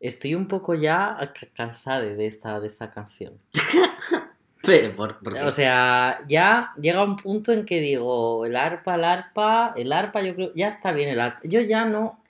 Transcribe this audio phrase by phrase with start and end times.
[0.00, 3.38] Estoy un poco ya cansada de esta, de esta canción.
[4.62, 5.42] Pero, ¿por, por qué?
[5.42, 10.22] O sea, ya llega un punto en que digo, el arpa, el arpa, el arpa,
[10.22, 11.40] yo creo, ya está bien el arpa.
[11.44, 12.22] Yo ya no,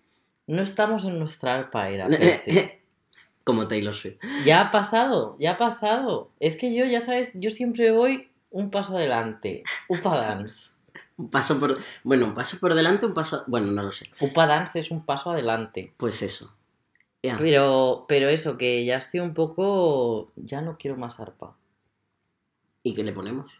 [0.46, 2.08] no estamos en nuestra arpa era.
[3.44, 4.18] Como Taylor Swift.
[4.44, 6.30] Ya ha pasado, ya ha pasado.
[6.40, 9.64] Es que yo, ya sabes, yo siempre voy un paso adelante.
[9.88, 10.81] Upa Dance.
[11.22, 11.78] Un paso por.
[12.02, 13.44] Bueno, un paso por delante, un paso.
[13.46, 14.06] Bueno, no lo sé.
[14.20, 15.94] Upa Dance es un paso adelante.
[15.96, 16.54] Pues eso.
[17.38, 20.32] Pero, pero eso, que ya estoy un poco.
[20.36, 21.56] Ya no quiero más arpa.
[22.82, 23.52] ¿Y qué le ponemos?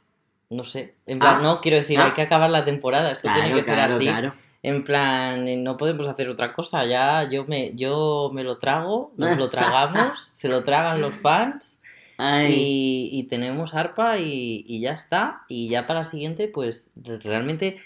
[0.50, 0.96] No sé.
[1.06, 2.06] En plan, Ah, no, quiero decir, ah.
[2.06, 3.12] hay que acabar la temporada.
[3.12, 4.04] Esto tiene Claro, que ser así.
[4.04, 4.34] claro.
[4.64, 6.84] En plan, eh, no podemos hacer otra cosa.
[6.84, 11.81] Ya yo me, yo me lo trago, nos lo tragamos, se lo tragan los fans
[12.16, 15.42] Ay, y, y tenemos arpa y, y ya está.
[15.48, 17.78] Y ya para la siguiente, pues re- realmente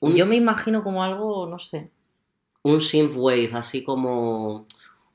[0.00, 1.90] un, yo me imagino como algo, no sé.
[2.62, 4.66] un synthwave, así como.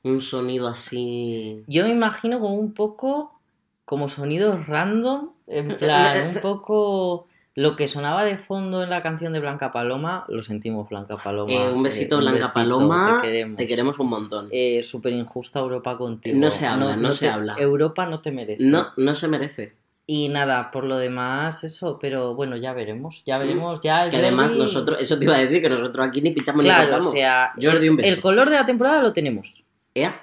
[0.02, 1.64] Un sonido así.
[1.66, 3.40] Yo me imagino como un poco
[3.84, 7.26] como sonidos random, en plan, un poco
[7.56, 11.50] lo que sonaba de fondo en la canción de Blanca Paloma, lo sentimos Blanca Paloma.
[11.52, 13.18] Eh, un besito, eh, un Blanca besito, Paloma.
[13.22, 13.56] Te queremos.
[13.56, 14.48] Te queremos un montón.
[14.52, 16.38] Eh, Súper injusta Europa contigo.
[16.38, 17.56] No se habla, no se te- habla.
[17.58, 18.62] Europa no te merece.
[18.62, 19.74] No, no se merece.
[20.08, 23.22] Y nada, por lo demás, eso, pero bueno, ya veremos.
[23.26, 24.04] Ya veremos, ya.
[24.04, 24.10] el.
[24.10, 26.84] Que además nosotros, eso te iba a decir, que nosotros aquí ni pinchamos ni Claro,
[26.90, 27.06] tocamos.
[27.08, 28.08] o sea, Jordi, un beso.
[28.14, 29.64] el color de la temporada lo tenemos.
[29.94, 30.14] Ea,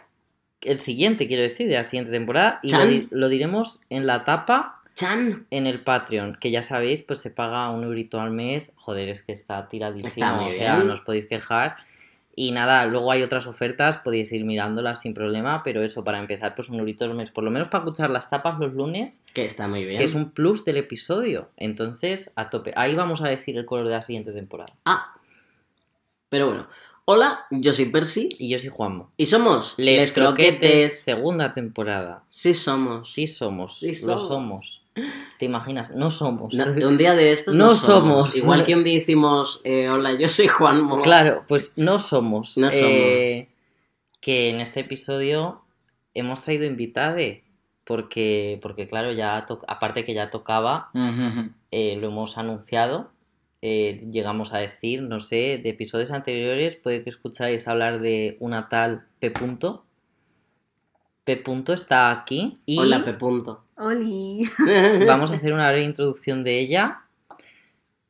[0.62, 2.60] El siguiente, quiero decir, de la siguiente temporada.
[2.64, 5.48] Y lo diremos en la tapa Chan.
[5.50, 8.74] en el Patreon, que ya sabéis, pues se paga un eurito al mes.
[8.76, 10.08] Joder, es que está tiradísimo.
[10.08, 11.78] Está o sea, no os podéis quejar.
[12.36, 16.56] Y nada, luego hay otras ofertas, podéis ir mirándolas sin problema, pero eso, para empezar,
[16.56, 19.44] pues un eurito al mes, por lo menos para escuchar las tapas los lunes, Que
[19.44, 20.00] está muy bien.
[20.00, 21.50] que es un plus del episodio.
[21.58, 22.74] Entonces, a tope.
[22.76, 24.74] Ahí vamos a decir el color de la siguiente temporada.
[24.86, 25.14] Ah.
[26.30, 26.68] Pero bueno.
[27.06, 28.30] Hola, yo soy Percy.
[28.40, 29.12] Y yo soy Juanmo.
[29.18, 32.24] Y somos Les, croquetes, segunda temporada.
[32.30, 33.12] Sí somos.
[33.14, 34.83] Sí somos, Sí lo somos.
[35.40, 35.96] ¿Te imaginas?
[35.96, 36.54] No somos.
[36.54, 38.36] No, un día de estos No no, somos.
[38.38, 41.02] Igual que un día hicimos eh, Hola, yo soy Juanmo.
[41.02, 42.58] Claro, pues no somos.
[42.58, 43.50] No Eh,
[44.22, 45.64] que en este episodio
[46.14, 47.44] hemos traído invitade.
[47.86, 50.90] Porque, porque claro, ya to- aparte que ya tocaba,
[51.72, 53.12] eh, lo hemos anunciado.
[53.66, 58.68] eh, llegamos a decir, no sé, de episodios anteriores, puede que escucháis hablar de una
[58.70, 59.32] tal P.
[59.32, 59.86] Punto.
[61.24, 61.38] P.
[61.38, 63.14] Punto está aquí y Hola, P.
[63.78, 64.50] Oli.
[65.08, 67.02] vamos a hacer una breve introducción de ella.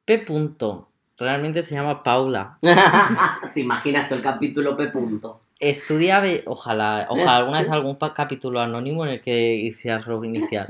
[0.05, 0.19] P.
[0.19, 0.89] Punto.
[1.17, 2.57] Realmente se llama Paula.
[3.53, 4.87] ¿Te imaginas tú el capítulo P.
[4.87, 5.41] Punto?
[5.59, 10.67] Estudia, ojalá, ojalá alguna vez algún capítulo anónimo en el que hiciera solo inicial.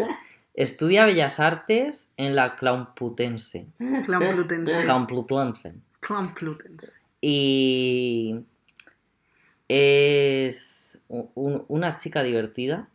[0.54, 2.56] Estudia Bellas Artes en la
[2.94, 3.66] Plutense.
[4.86, 5.74] Complutense.
[6.00, 7.00] Clan Plutense.
[7.22, 8.36] Y
[9.68, 12.90] es un- una chica divertida,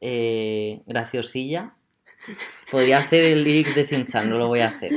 [0.00, 1.74] eh, graciosilla.
[2.70, 4.92] Podría hacer el lyric de Sinchan, no lo voy a hacer.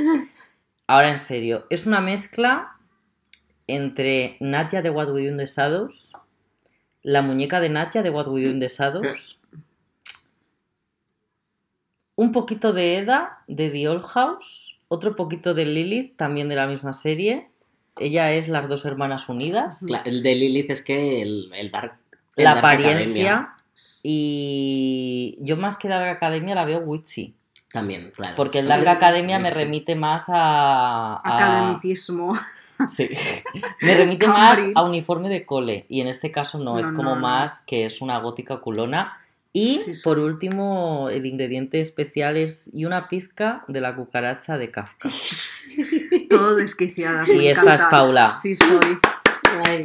[0.86, 2.76] Ahora en serio, es una mezcla
[3.66, 6.12] entre Nadia de What We Do in the Shadows,
[7.02, 9.40] la muñeca de Nadia de What We Do in the Shadows,
[12.16, 16.66] un poquito de Eda de The Old House, otro poquito de Lilith, también de la
[16.66, 17.48] misma serie.
[17.98, 19.84] Ella es las dos hermanas unidas.
[20.04, 21.98] El de Lilith es que el, el Dark.
[22.36, 23.54] el la Dark Academia apariencia.
[24.02, 27.34] Y yo más que Dark Academia la veo witchy.
[27.72, 28.34] También, claro.
[28.36, 29.64] Porque el Sí, Dark Academia me witchy.
[29.64, 31.14] remite más a.
[31.16, 32.36] a- Academicismo.
[32.88, 33.08] Sí.
[33.82, 35.86] Me remite más a uniforme de cole.
[35.88, 37.20] Y en este caso no, es No, como no, no.
[37.20, 39.18] más que es una gótica culona.
[39.52, 40.00] Y Sí, sí.
[40.02, 45.10] por último, el ingrediente especial es y una pizca de la cucaracha de Kafka.
[46.30, 47.28] Todo desquiciadas.
[47.30, 47.84] Y me esta es.
[47.84, 48.32] Paula.
[48.32, 48.98] Sí, soy.
[49.68, 49.84] Ay,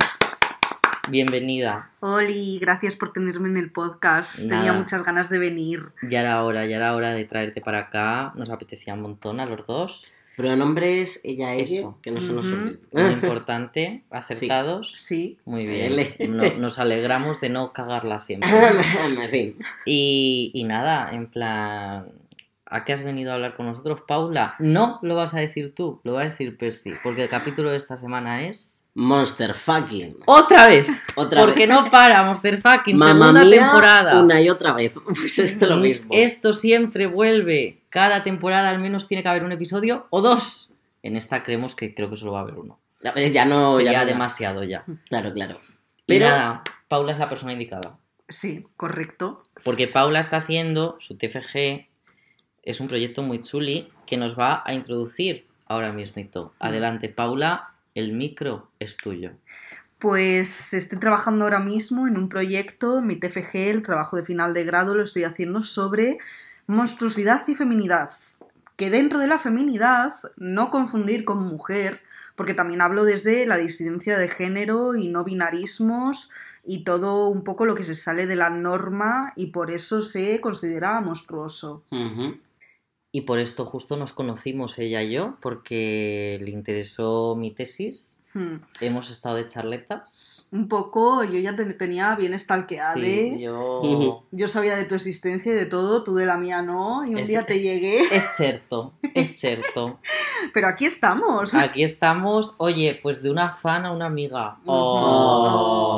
[1.09, 1.89] Bienvenida.
[2.01, 4.39] Oli, gracias por tenerme en el podcast.
[4.43, 4.61] Nada.
[4.61, 5.83] Tenía muchas ganas de venir.
[6.01, 8.33] Ya era hora, ya era hora de traerte para acá.
[8.35, 10.11] Nos apetecía un montón a los dos.
[10.35, 11.97] Pronombres ella, ella, Eso.
[12.01, 12.79] que no se nos olvide.
[12.91, 14.93] Muy importante, acertados.
[14.97, 15.39] Sí.
[15.45, 15.93] Muy bien.
[15.93, 16.15] L.
[16.29, 18.49] No- nos alegramos de no cagarla siempre.
[19.05, 19.57] en fin.
[19.85, 22.07] Y, y nada, en plan.
[22.69, 24.55] ¿A qué has venido a hablar con nosotros, Paula?
[24.59, 27.77] No lo vas a decir tú, lo va a decir Percy, porque el capítulo de
[27.77, 28.83] esta semana es.
[28.99, 30.17] Monster fucking.
[30.25, 30.87] ¡Otra vez!
[31.15, 31.75] Otra porque vez.
[31.75, 34.19] no para, Monster Fucking, Mamma segunda mía, temporada.
[34.19, 34.95] Una y otra vez.
[35.05, 36.07] Pues esto es lo mismo.
[36.11, 37.83] Esto siempre vuelve.
[37.89, 40.71] Cada temporada al menos tiene que haber un episodio o dos.
[41.03, 42.79] En esta creemos que creo que solo va a haber uno.
[43.31, 44.05] Ya no, Sería ya no.
[44.07, 44.83] demasiado ya.
[45.09, 45.53] Claro, claro.
[45.53, 47.99] Y Pero nada, Paula es la persona indicada.
[48.27, 49.43] Sí, correcto.
[49.63, 51.85] Porque Paula está haciendo su TFG,
[52.63, 56.53] es un proyecto muy chuli que nos va a introducir ahora mismito.
[56.59, 59.31] Adelante, Paula, el micro es tuyo.
[59.97, 64.63] Pues estoy trabajando ahora mismo en un proyecto, mi TFG, el trabajo de final de
[64.63, 66.19] grado, lo estoy haciendo sobre
[66.67, 68.11] monstruosidad y feminidad.
[68.75, 72.03] Que dentro de la feminidad, no confundir con mujer,
[72.35, 76.29] porque también hablo desde la disidencia de género y no binarismos
[76.63, 80.39] y todo un poco lo que se sale de la norma y por eso se
[80.39, 81.83] considera monstruoso.
[83.11, 88.19] Y por esto justo nos conocimos ella y yo, porque le interesó mi tesis.
[88.33, 88.57] Hmm.
[88.81, 90.47] Hemos estado de charletas.
[90.51, 92.93] Un poco, yo ya te tenía bien stalkeada.
[92.93, 94.25] Sí, yo...
[94.31, 97.19] Yo sabía de tu existencia y de todo, tú de la mía no, y un
[97.19, 97.99] Es- día te llegué.
[98.11, 99.99] Es cierto, es cierto.
[100.53, 101.55] Pero aquí estamos.
[101.55, 104.59] Aquí estamos, oye, pues de una fan a una amiga.
[104.65, 105.96] Oh,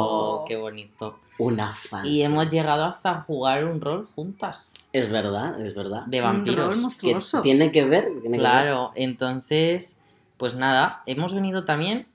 [0.87, 1.19] bonito.
[1.37, 2.05] Una fan.
[2.05, 6.03] Y hemos llegado hasta jugar un rol juntas Es verdad, es verdad.
[6.05, 6.65] de Un vampiros.
[6.65, 7.41] rol Que monstruoso.
[7.41, 8.05] tiene que ver.
[8.21, 9.99] Tiene que Claro, entonces,
[10.37, 12.07] pues nada, hemos venido también.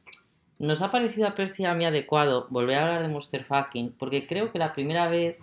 [0.58, 4.26] Nos ha parecido a Percy a mí adecuado volver a hablar de Monster Fucking, porque
[4.26, 5.37] creo que la primera vez,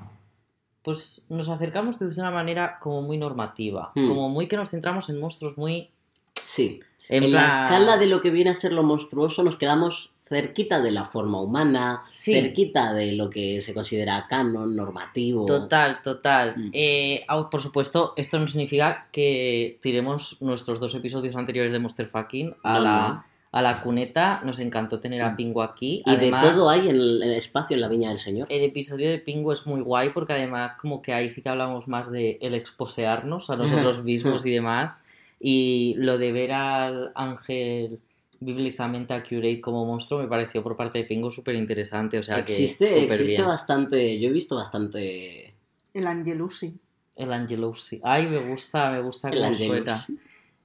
[0.84, 4.08] pues nos acercamos de una manera como muy normativa, Hmm.
[4.08, 5.82] como muy que nos centramos en monstruos muy.
[5.82, 5.90] ver.
[6.36, 6.80] Sí.
[7.10, 10.80] En, En, la escala de lo que viene a ser lo monstruoso, nos quedamos cerquita
[10.80, 12.34] de la forma humana, Sí.
[12.34, 15.46] cerquita de lo que se considera canon, normativo.
[15.46, 16.54] Total, total.
[16.56, 16.70] Mm.
[16.72, 22.56] Eh, por supuesto, esto no significa que tiremos nuestros dos episodios anteriores de Monster Fucking
[22.64, 23.24] a, No, la, no.
[23.52, 24.40] a la cuneta.
[24.46, 26.02] Nos encantó tener a Pingo aquí.
[26.06, 28.48] Y Además, de todo hay en el, en el espacio en la viña del Señor.
[28.50, 31.90] El episodio de Pingo es muy guay porque además como que ahí sí que hablamos
[31.90, 35.04] más de el exposearnos a nosotros mismos y demás.
[35.42, 38.00] Y lo de ver al ángel
[38.42, 42.18] bíblicamente accurate como monstruo me pareció por parte de Pingo súper interesante.
[42.18, 43.46] O sea existe que existe bien.
[43.46, 44.20] bastante.
[44.20, 45.54] Yo he visto bastante.
[45.94, 46.78] El Angelusi.
[47.16, 48.02] El Angelousi.
[48.04, 49.58] Ay, me gusta, me gusta Angelus.
[49.58, 49.98] suena.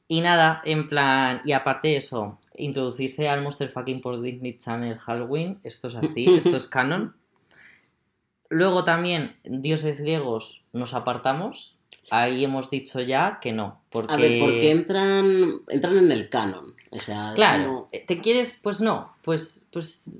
[0.09, 4.99] Y nada, en plan, y aparte de eso, introducirse al Monster Fucking por Disney Channel
[4.99, 7.17] Halloween, esto es así, esto es canon.
[8.49, 11.76] Luego también, dioses griegos, nos apartamos.
[12.11, 14.15] Ahí hemos dicho ya que no, porque...
[14.15, 16.75] A ver, porque entran, entran en el canon.
[16.91, 18.59] O sea, Claro, como- eh, ¿te quieres?
[18.63, 20.11] Pues no, pues, pues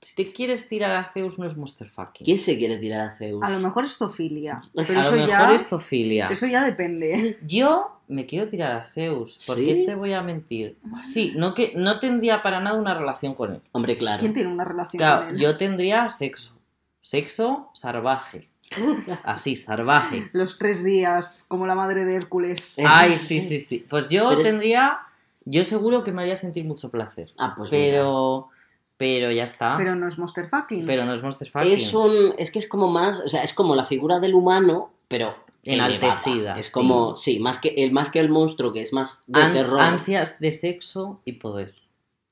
[0.00, 2.24] si te quieres tirar a Zeus no es Monster Fucking.
[2.26, 3.42] ¿Quién se quiere tirar a Zeus?
[3.42, 4.62] A lo mejor es zoofilia.
[4.74, 6.26] Pero a eso lo mejor ya, es zoofilia.
[6.26, 7.38] eso ya depende.
[7.46, 9.64] Yo me quiero tirar a Zeus, ¿por ¿Sí?
[9.66, 10.76] qué te voy a mentir?
[11.04, 13.60] Sí, no que no tendría para nada una relación con él.
[13.72, 14.18] Hombre, claro.
[14.20, 15.40] ¿Quién tiene una relación Claro, con él?
[15.40, 16.52] yo tendría sexo.
[17.00, 18.48] Sexo salvaje.
[19.24, 20.28] Así, salvaje.
[20.32, 22.76] Los tres días, como la madre de Hércules.
[22.84, 23.84] Ay, sí, sí, sí.
[23.88, 24.98] Pues yo Pero tendría.
[25.44, 27.30] Yo seguro que me haría sentir mucho placer.
[27.38, 27.84] Ah, pues mira.
[27.84, 28.48] Pero.
[28.96, 29.74] Pero ya está.
[29.76, 30.86] Pero no es Monster Fucking.
[30.86, 31.72] Pero no es Monster Fucking.
[31.72, 32.34] Es un.
[32.38, 33.20] Es que es como más.
[33.20, 35.34] O sea, es como la figura del humano, pero.
[35.66, 36.60] Enaltecida, elevada.
[36.60, 37.16] Es como.
[37.16, 39.80] Sí, más que el, más que el monstruo, que es más de An- terror.
[39.80, 41.74] Ansias de sexo y poder.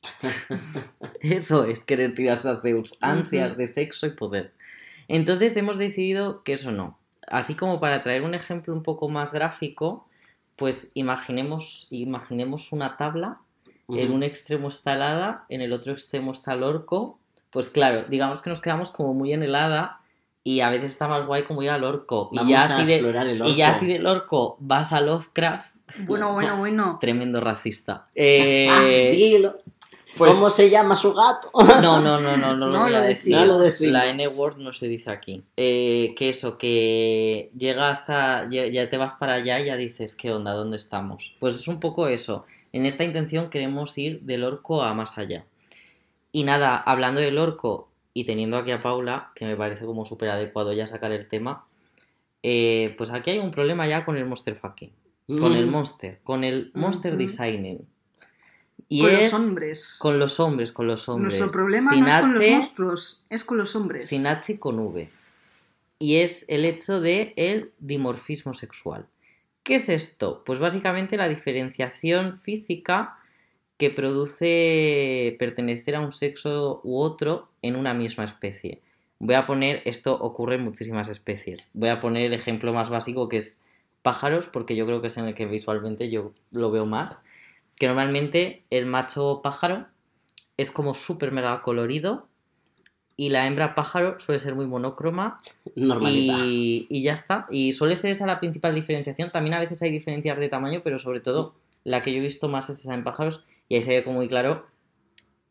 [1.20, 2.96] Eso es querer tirarse a Zeus.
[3.00, 4.52] Ansias de sexo y poder.
[5.09, 6.99] Entonces hemos decidido que eso no.
[7.27, 10.07] Así como para traer un ejemplo un poco más gráfico,
[10.57, 13.39] pues imaginemos, imaginemos una tabla.
[13.89, 17.19] En un extremo está el hada, en el otro extremo está el orco.
[17.51, 20.01] Pues claro, digamos que nos quedamos como muy en el hada
[20.45, 22.31] y a veces está más guay como ir al orco.
[22.33, 23.77] Vamos y ya a así de, explorar el y ya orco.
[23.77, 25.75] así del orco vas a Lovecraft,
[26.07, 26.99] Bueno, bueno, bueno.
[27.01, 28.07] tremendo racista.
[28.13, 29.59] Ah, Eh, dilo.
[30.17, 31.51] Pues- ¿Cómo se llama su gato?
[31.83, 33.07] no, no, no, no, no, lo No voy lo a decimos.
[33.09, 33.37] decir.
[33.37, 33.93] No lo decimos.
[33.93, 35.43] La N-word no se dice aquí.
[35.57, 38.49] Eh, que eso, que llega hasta.
[38.51, 40.53] Ya, ya te vas para allá y ya dices, ¿qué onda?
[40.53, 41.35] ¿Dónde estamos?
[41.39, 42.45] Pues es un poco eso.
[42.73, 45.45] En esta intención queremos ir del orco a más allá.
[46.33, 50.31] Y nada, hablando del orco y teniendo aquí a Paula, que me parece como súper
[50.31, 51.67] adecuado ya sacar el tema,
[52.43, 54.91] eh, pues aquí hay un problema ya con el Monster Fucking.
[55.39, 55.71] Con el Mm.
[55.71, 57.17] Monster, con el Monster.
[57.17, 57.87] Designing.
[58.93, 59.99] Y con es los hombres.
[60.03, 61.41] con los hombres, con los hombres.
[61.41, 64.06] Nuestro problema Sin no es con los monstruos, es con los hombres.
[64.06, 65.08] sin H y con V.
[65.99, 69.06] Y es el hecho de el dimorfismo sexual.
[69.63, 70.43] ¿Qué es esto?
[70.44, 73.17] Pues básicamente la diferenciación física
[73.79, 78.82] que produce pertenecer a un sexo u otro en una misma especie.
[79.20, 81.70] Voy a poner, esto ocurre en muchísimas especies.
[81.72, 83.58] Voy a poner el ejemplo más básico que es
[84.03, 87.25] pájaros, porque yo creo que es en el que visualmente yo lo veo más.
[87.82, 89.89] Que normalmente el macho pájaro
[90.56, 92.29] es como súper mega colorido
[93.17, 95.41] y la hembra pájaro suele ser muy monócroma
[95.74, 96.44] Normalita.
[96.44, 97.48] y, y ya está.
[97.51, 99.32] Y suele ser esa la principal diferenciación.
[99.32, 102.46] También a veces hay diferencias de tamaño, pero sobre todo la que yo he visto
[102.46, 103.43] más es esa en pájaros.
[103.69, 104.65] Y ahí se ve como muy claro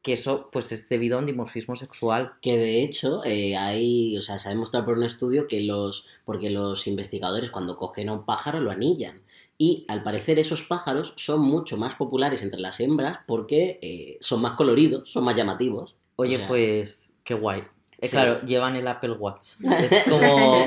[0.02, 2.32] que eso pues es debido a un dimorfismo sexual.
[2.42, 6.08] Que de hecho, eh, hay, o sea, se ha demostrado por un estudio que los,
[6.24, 9.22] porque los investigadores cuando cogen a un pájaro lo anillan.
[9.64, 14.42] Y al parecer esos pájaros son mucho más populares entre las hembras porque eh, son
[14.42, 15.94] más coloridos, son más llamativos.
[16.16, 17.60] Oye, O sea, pues qué guay.
[17.60, 18.10] Eh, Sí.
[18.10, 19.50] Claro, llevan el Apple Watch.
[19.92, 20.66] Es como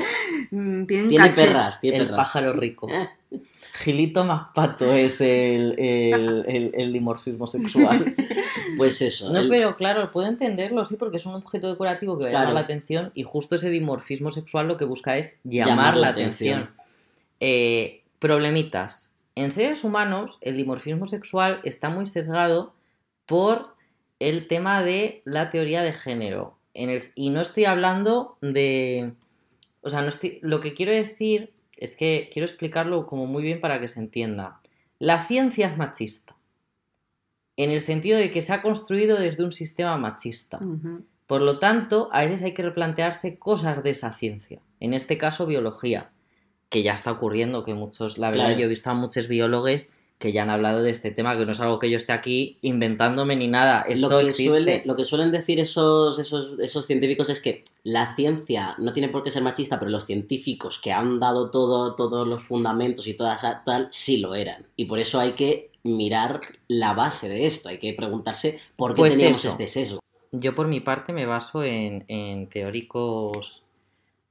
[0.51, 1.45] Mm, Tienen Tiene caché.
[1.47, 2.17] perras, tiene el perras.
[2.19, 2.87] pájaro rico.
[3.83, 8.05] Gilito Macpato es el, el, el- el dimorfismo sexual.
[8.77, 9.29] Pues eso.
[9.31, 12.31] No, el- pero claro, puedo entenderlo, sí, porque es un objeto decorativo que va a
[12.31, 12.43] Claro.
[12.47, 16.69] llamar la atención y justo ese dimorfismo sexual lo que busca es llamar, la atención.
[17.41, 19.19] Eh, problemitas.
[19.35, 22.73] En seres humanos, el dimorfismo sexual está muy sesgado
[23.25, 23.75] por
[24.19, 26.57] el tema de la teoría de género.
[26.73, 29.13] En el- y no estoy hablando de...
[29.81, 33.59] O sea, no estoy, lo que quiero decir es que quiero explicarlo como muy bien
[33.61, 34.59] para que se entienda.
[34.99, 36.35] La ciencia es machista.
[37.57, 40.59] En el sentido de que se ha construido desde un sistema machista.
[41.27, 44.59] Por lo tanto, a veces hay que replantearse cosas de esa ciencia.
[44.79, 46.11] En este caso, biología,
[46.75, 48.59] que ya está ocurriendo, que muchos, la verdad, Claro.
[48.59, 49.87] yo he visto a muchos biólogos
[50.19, 52.57] que ya han hablado de este tema, que no es algo que yo esté aquí
[52.61, 53.81] inventándome ni nada.
[53.81, 54.51] Esto lo, que existe.
[54.51, 59.07] suele- lo que suelen decir esos, esos, esos científicos es que la ciencia no tiene
[59.09, 63.13] por qué ser machista, pero los científicos que han dado todo, todos los fundamentos y
[63.13, 64.65] toda esa tal, sí lo eran.
[64.75, 68.99] Y por eso hay que mirar la base de esto, hay que preguntarse por qué
[69.01, 69.47] Pues teníamos eso.
[69.49, 69.99] este sesgo.
[70.31, 73.63] Yo por mi parte me baso en, en teóricos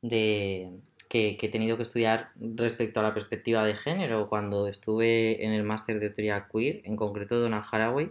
[0.03, 0.71] de
[1.15, 5.53] que, que he tenido que estudiar respecto a la perspectiva de género cuando estuve en
[5.53, 8.11] el máster de teoría queer, en concreto Donna Haraway,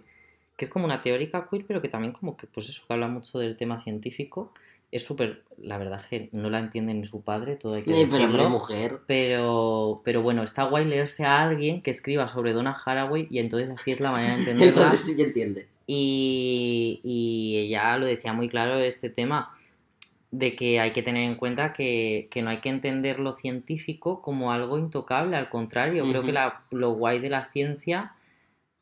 [0.56, 3.10] que es como una teórica queer, pero que también como que pues eso que habla
[3.10, 4.54] mucho del tema científico.
[4.90, 7.92] Es súper, la verdad es que no la entiende ni su padre, todo hay que
[7.92, 8.44] Eh, pero decirlo.
[8.44, 9.00] hombre, mujer.
[9.06, 13.70] Pero, pero bueno, está guay leerse a alguien que escriba sobre Donna Haraway y entonces
[13.70, 14.68] así es la manera de entenderla.
[14.70, 15.68] Entonces sí que entiende.
[15.88, 19.50] Y, y ella lo decía muy claro este tema
[20.36, 24.20] de que hay que tener en cuenta que, que no hay que entender lo científico
[24.24, 28.14] como algo intocable, al contrario, creo que la- lo guay de la ciencia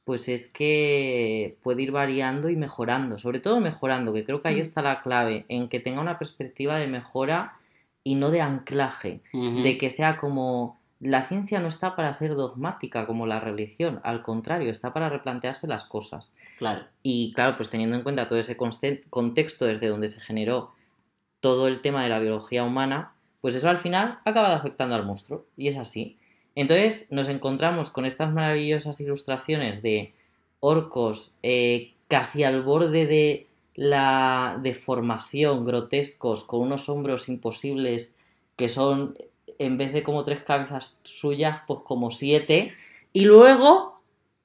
[0.06, 4.58] pues es que puede ir variando y mejorando, sobre todo mejorando, que creo que ahí
[4.58, 4.62] Mm.
[4.62, 7.54] está la clave, en que tenga una perspectiva de mejora
[8.04, 13.06] y no de anclaje, de que sea como la ciencia no está para ser dogmática
[13.06, 16.34] como la religión, al contrario, está para replantearse las cosas.
[16.58, 16.86] Claro.
[17.04, 18.56] Y claro, pues teniendo en cuenta todo ese
[19.10, 20.72] contexto desde donde se generó
[21.42, 25.06] todo el tema de la biología humana, pues eso al final ha acabado afectando al
[25.06, 25.46] monstruo.
[25.58, 26.18] Y es así.
[26.56, 30.14] Entonces nos encontramos con estas maravillosas ilustraciones de
[30.60, 38.16] orcos eh, casi al borde de la deformación, grotescos, con unos hombros imposibles
[38.58, 39.18] que son,
[39.58, 42.74] en vez de como tres cabezas suyas, pues como siete.
[43.14, 44.01] Y luego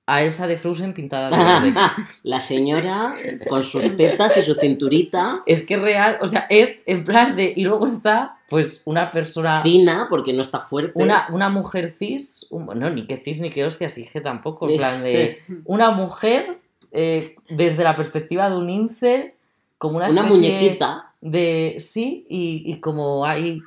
[0.08, 1.80] a Elsa de Frozen pintada de verde.
[2.22, 3.14] La señora
[3.48, 7.34] con sus tetas y su cinturita Es que es real, o sea, es en plan
[7.34, 7.52] de.
[7.56, 9.62] Y luego está, pues, una persona.
[9.62, 11.02] fina porque no está fuerte.
[11.02, 12.46] Una, una mujer cis.
[12.50, 14.68] un- no, ni que cis ni que hostia, sí que tampoco.
[14.70, 15.42] En plan de.
[15.64, 16.60] Una mujer,
[16.92, 19.32] eh, desde la perspectiva de un incel,
[19.78, 21.12] como una, Una muñequita.
[21.20, 21.76] De.
[21.80, 23.60] Sí, y, y como hay.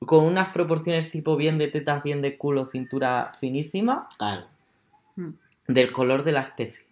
[0.00, 4.44] Con unas proporciones tipo bien de tetas, bien de culo, cintura finísima, Claro.
[5.68, 6.84] Del color de la especie.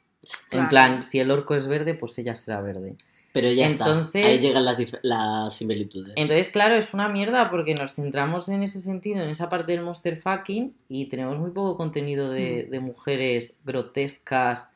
[0.50, 2.96] En plan, si el orco es verde, pues ella será verde.
[3.32, 4.28] Pero ya Entonces- está.
[4.28, 4.64] Ahí llegan
[5.02, 6.12] las, similitudes.
[6.16, 9.82] Entonces, claro, es una mierda porque nos centramos en ese sentido, en esa parte del
[9.82, 14.70] monster fucking y tenemos muy poco contenido de, de mujeres grotescas.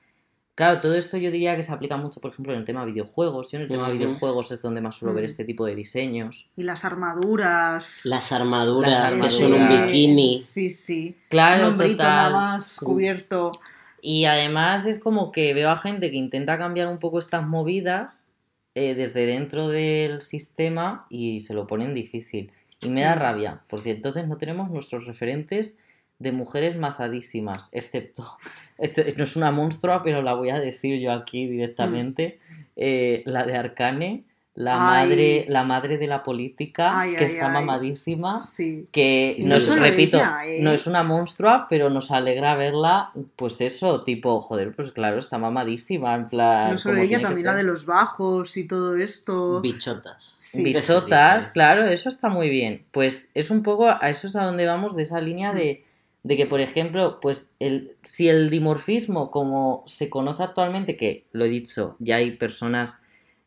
[0.56, 3.52] Claro, todo esto yo diría que se aplica mucho, por ejemplo, en el tema videojuegos.
[3.52, 3.92] Yo en el tema Ujú.
[3.92, 5.26] videojuegos es donde más suelo ver Mm.
[5.26, 6.48] este tipo de diseños.
[6.56, 8.04] Y las armaduras.
[8.06, 9.86] Las armaduras, Las que son un armaduras.
[9.86, 10.36] bikini.
[10.36, 11.16] Sí, sí.
[11.28, 11.96] Claro, un total.
[11.96, 13.52] nada más cubierto.
[14.00, 18.30] Y además es como que veo a gente que intenta cambiar un poco estas movidas
[18.74, 22.52] eh, desde dentro del sistema y se lo ponen difícil.
[22.84, 23.18] Y me da Mm.
[23.18, 25.78] rabia, porque entonces no tenemos nuestros referentes
[26.20, 28.36] de mujeres mazadísimas, excepto,
[28.78, 32.38] este, no es una monstrua, pero la voy a decir yo aquí directamente,
[32.76, 34.24] eh, la de Arcane,
[34.58, 35.08] la Ay.
[35.08, 37.52] madre, la madre de la política, Ay, que ay, está ay.
[37.52, 38.88] mamadísima Sí.
[38.90, 40.58] que no es, repito, ella, ¿eh?
[40.60, 45.38] no es una monstrua, pero nos alegra verla, pues eso, tipo, joder, pues claro, está
[45.38, 46.72] mamadísima, en plan.
[46.72, 49.60] No solo ella, también la de los bajos y todo esto.
[49.60, 50.34] Bichotas.
[50.40, 50.64] Sí.
[50.64, 52.84] ¿Qué se Bichotas, claro, eso está muy bien.
[52.90, 55.84] Pues es un poco, a eso es a donde vamos de esa línea de,
[56.24, 61.44] de que, por ejemplo, pues el, si el dimorfismo, como se conoce actualmente, que lo
[61.44, 62.98] he dicho, ya hay personas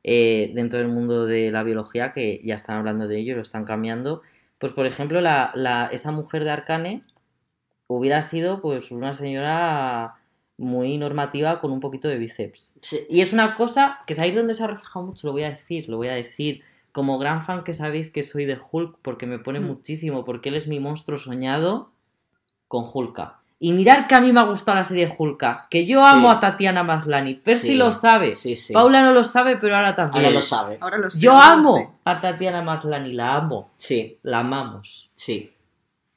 [0.03, 3.65] eh, dentro del mundo de la biología que ya están hablando de ello lo están
[3.65, 4.21] cambiando,
[4.57, 7.01] pues por ejemplo, la, la- esa mujer de Arcane
[7.87, 10.15] hubiera sido pues una señora
[10.57, 12.77] muy normativa con un poquito de bíceps.
[12.81, 15.43] Sí, Y es una cosa que es ahí donde se ha reflejado mucho, lo voy
[15.43, 16.63] a decir, lo voy a decir.
[16.93, 19.65] Como gran fan que sabéis que soy de Hulk porque me pone Mm.
[19.65, 21.91] muchísimo, porque él es mi monstruo soñado
[22.67, 23.40] con Hulka.
[23.63, 26.05] Y mirar que a mí me ha gustado la serie Hulka, que yo Sí.
[26.07, 27.35] amo a Tatiana Maslany.
[27.35, 27.75] Percy Sí.
[27.75, 28.33] lo sabe.
[28.33, 28.73] Sí, sí.
[28.73, 30.25] Paula no lo sabe, pero ahora también.
[30.25, 30.77] Ahora lo sabe.
[30.81, 33.69] Ahora lo sé, Yo amo a Tatiana Maslany, la amo.
[33.77, 35.11] Sí, La amamos.
[35.15, 35.51] sí.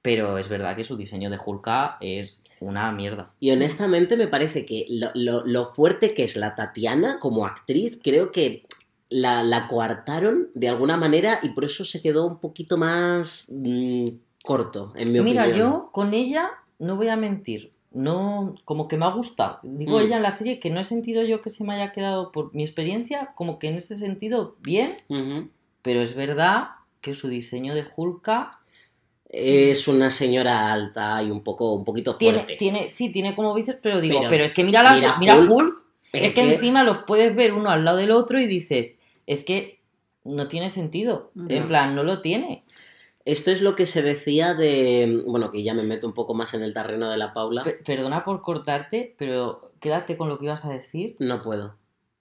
[0.00, 3.30] Pero es verdad que su diseño de Hulka es una mierda.
[3.40, 7.98] Y honestamente me parece que lo, lo- lo fuerte que es la Tatiana como actriz,
[8.02, 8.64] creo que
[9.08, 14.06] la, la coartaron de alguna manera y por eso se quedó un poquito más mm,
[14.42, 15.70] corto, en mi Mira, opinión.
[15.70, 17.73] yo con ella no voy a mentir.
[17.93, 19.61] No, como que me ha gustado.
[19.62, 20.02] Digo Mm.
[20.02, 22.52] ella en la serie que no he sentido yo que se me haya quedado por
[22.54, 24.97] mi experiencia, como que en ese sentido bien,
[25.83, 28.50] pero es verdad que su diseño de Hulka
[29.28, 32.57] Es una señora alta y un poco un poquito fuerte.
[32.57, 35.37] tiene, sí, tiene como dices, pero digo, pero, Pero es que mira, la, mira mira,
[35.37, 38.40] Hulk, Hulk, Es es que, que- encima los puedes ver uno al lado del otro
[38.40, 39.81] y dices, es que
[40.25, 41.33] no tiene sentido.
[41.49, 42.64] En plan, no lo tiene.
[43.25, 45.23] Esto es lo que se decía de...
[45.26, 47.62] Bueno, que ya me meto un poco más en el terreno de la Paula.
[47.64, 51.14] Pe- perdona por cortarte, pero quédate con lo que ibas a decir.
[51.21, 51.76] No puedo.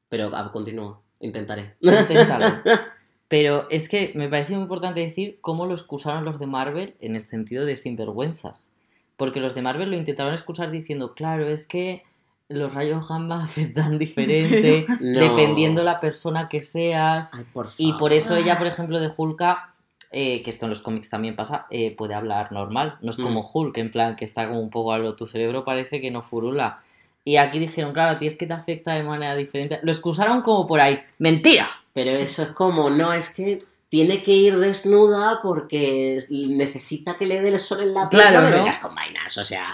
[0.09, 1.01] Pero ah, continúo.
[1.19, 1.75] Intentaré.
[1.81, 2.61] Inténtalo.
[3.29, 7.15] Pero es que me parece muy importante decir cómo lo excusaron los de Marvel en
[7.15, 8.71] el sentido de sinvergüenzas.
[9.17, 12.03] Porque los de Marvel lo intentaron excusar diciendo, claro, es que
[12.47, 15.19] los rayos gamma afectan diferente No.
[15.19, 17.33] dependiendo la persona que seas.
[17.33, 19.72] Ay, por Y por eso ella, por ejemplo, de Hulka,
[20.13, 22.97] eh, que esto en los cómics también pasa, eh, puede hablar normal.
[23.01, 23.23] No es Mm.
[23.23, 26.21] como Hulk, en plan que está como un poco algo, tu cerebro parece que no
[26.21, 26.81] furula.
[27.25, 29.79] Y aquí dijeron, claro, a ti es que te afecta de manera diferente.
[29.83, 30.99] Lo excusaron como por ahí.
[31.19, 31.67] ¡Mentira!
[31.93, 37.41] Pero eso es como, no, es que tiene que ir desnuda porque necesita que le
[37.41, 38.23] dé el sol en la piel.
[38.23, 38.71] Claro, no ¿no?
[38.81, 39.67] con vainas, o sea...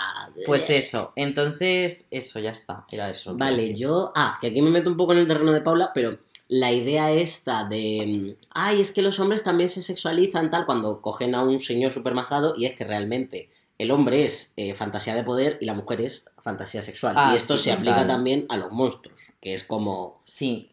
[0.46, 0.78] Pues eh.
[0.78, 1.14] eso.
[1.16, 2.86] Entonces, eso, ya está.
[2.92, 3.36] Era eso.
[3.38, 4.12] Vale, yo...
[4.16, 6.18] Ah, que aquí me meto un poco en el terreno de Paula, pero
[6.50, 8.36] la idea esta de...
[8.38, 11.92] mm, Ay, es que los hombres también se sexualizan tal cuando cogen a un señor
[11.92, 16.02] supermazado y es que realmente el hombre es eh, fantasía de poder y la mujer
[16.02, 17.16] es fantasía sexual.
[17.18, 20.22] Ah, y esto sí, se aplica también a los monstruos, que es como...
[20.26, 20.72] Sí.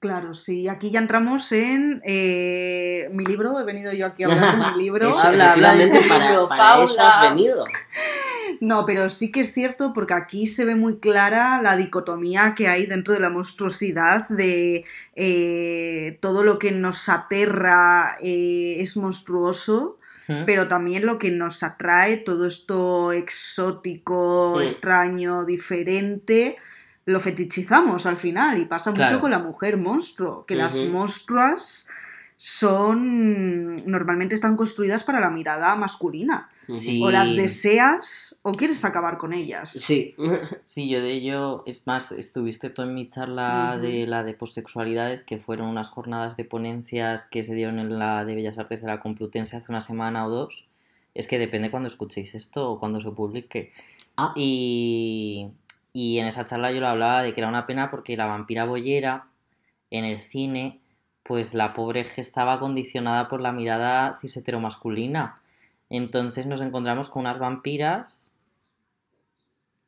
[0.00, 0.66] Claro, sí.
[0.66, 3.60] Aquí ya entramos en eh, mi libro.
[3.60, 5.10] He venido yo aquí a hablar de mi libro.
[5.10, 5.88] Eso, Habla, habla de
[6.48, 7.66] para, eso has venido.
[8.60, 12.68] No, pero sí que es cierto porque aquí se ve muy clara la dicotomía que
[12.68, 14.84] hay dentro de la monstruosidad de
[15.16, 19.98] eh, todo lo que nos aterra eh, es monstruoso,
[20.46, 24.64] pero también lo que nos atrae, todo esto exótico, Sí.
[24.64, 26.56] extraño, diferente,
[27.04, 29.20] lo fetichizamos al final y pasa mucho Claro.
[29.20, 31.88] con la mujer monstruo, que las monstruas
[32.42, 36.48] son normalmente están construidas para la mirada masculina.
[36.74, 36.98] Sí.
[37.04, 39.70] O las deseas o quieres acabar con ellas.
[39.70, 40.16] Sí.
[40.64, 45.22] Sí, yo de ello, es más, estuviste tú en mi charla de la de posexualidades,
[45.22, 48.86] que fueron unas jornadas de ponencias que se dieron en la de Bellas Artes de
[48.86, 50.66] la Complutense hace una semana o dos.
[51.14, 53.72] Es que depende cuando escuchéis esto o cuando se publique.
[54.16, 54.32] Ah.
[54.34, 55.48] Y,
[55.92, 58.64] y en esa charla yo lo hablaba de que era una pena porque la vampira
[58.64, 59.26] boyera
[59.90, 60.80] en el cine,
[61.30, 65.36] pues la pobre que estaba condicionada por la mirada cis heteromasculina.
[65.88, 68.34] Entonces nos encontramos con unas vampiras,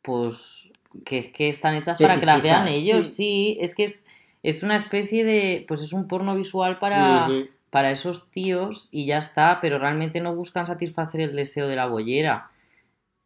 [0.03, 0.69] pues
[1.05, 3.59] que es que están hechas para que las vean ellos, sí.
[3.61, 4.07] es que es,
[4.45, 7.29] es una especie de, pues es un porno visual para,
[7.71, 11.87] para esos tíos y ya está, pero realmente no buscan satisfacer el deseo de la
[11.87, 12.53] bollera.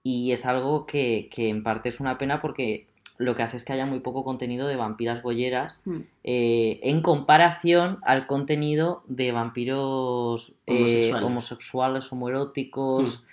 [0.03, 2.87] Y es algo que, que en parte es una pena porque
[3.19, 5.97] lo que hace es que haya muy poco contenido de vampiras bolleras Mm.
[6.25, 12.13] eh, en comparación al contenido de vampiros eh, Homosexuales.
[12.13, 13.25] homoeróticos.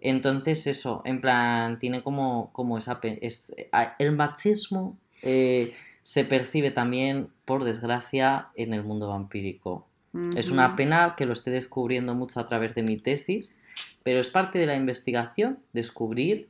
[0.00, 3.00] Entonces, eso, en plan, tiene como, como esa.
[3.02, 3.54] Es,
[3.98, 9.86] el machismo eh, se percibe también, por desgracia, en el mundo vampírico.
[10.34, 13.62] Es una pena que lo esté descubriendo mucho a través de mi tesis,
[14.02, 16.48] pero es parte de la investigación descubrir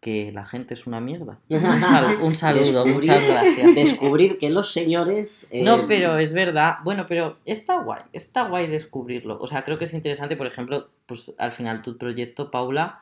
[0.00, 1.38] que la gente es una mierda.
[1.50, 3.74] Un, sal- un saludo, Descubrir- muchas gracias.
[3.74, 5.48] Descubrir que los señores...
[5.50, 6.76] eh, No, pero es verdad.
[6.84, 9.38] Bueno, pero está guay, está guay descubrirlo.
[9.40, 13.00] O sea, creo que es interesante, por ejemplo, pues al final tu proyecto, Paula,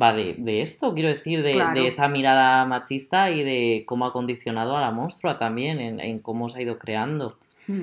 [0.00, 1.80] va de, de esto, quiero decir, de, Claro.
[1.80, 6.20] de esa mirada machista y de cómo ha condicionado a la monstrua también, en, en
[6.20, 7.36] cómo se ha ido creando.
[7.66, 7.82] Mm.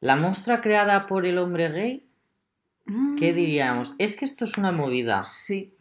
[0.00, 2.04] La monstrua creada por el hombre gay,
[3.18, 3.36] ¿qué Mm.
[3.36, 3.94] diríamos?
[3.98, 5.22] Es que esto es una movida.
[5.22, 5.72] Sí.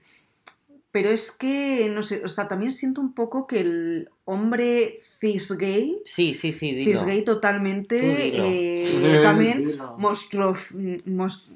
[0.92, 5.52] Pero es que, no sé, o sea, también siento un poco que el hombre cis
[5.58, 6.92] gay, Sí, sí, sí, dilo.
[6.92, 8.44] cis gay totalmente, dilo.
[8.46, 10.54] eh, también monstruo,
[11.06, 11.50] mos-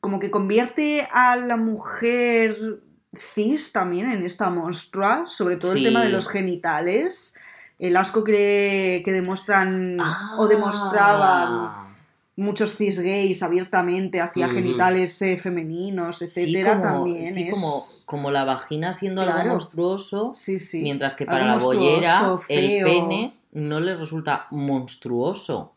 [0.00, 2.80] como que convierte a la mujer
[3.16, 5.78] cis también en esta monstrua, sobre todo Sí.
[5.78, 7.34] el tema de los genitales,
[7.78, 9.98] el asco que, que demuestran
[10.38, 11.85] o demostraban Ah.
[12.36, 17.54] Muchos cis gays abiertamente hacia genitales eh, femeninos, etcétera, como, también sí, es...
[17.54, 20.82] como, como la vagina siendo algo monstruoso, Sí, sí.
[20.82, 25.72] mientras que para la bollera el pene no le resulta monstruoso.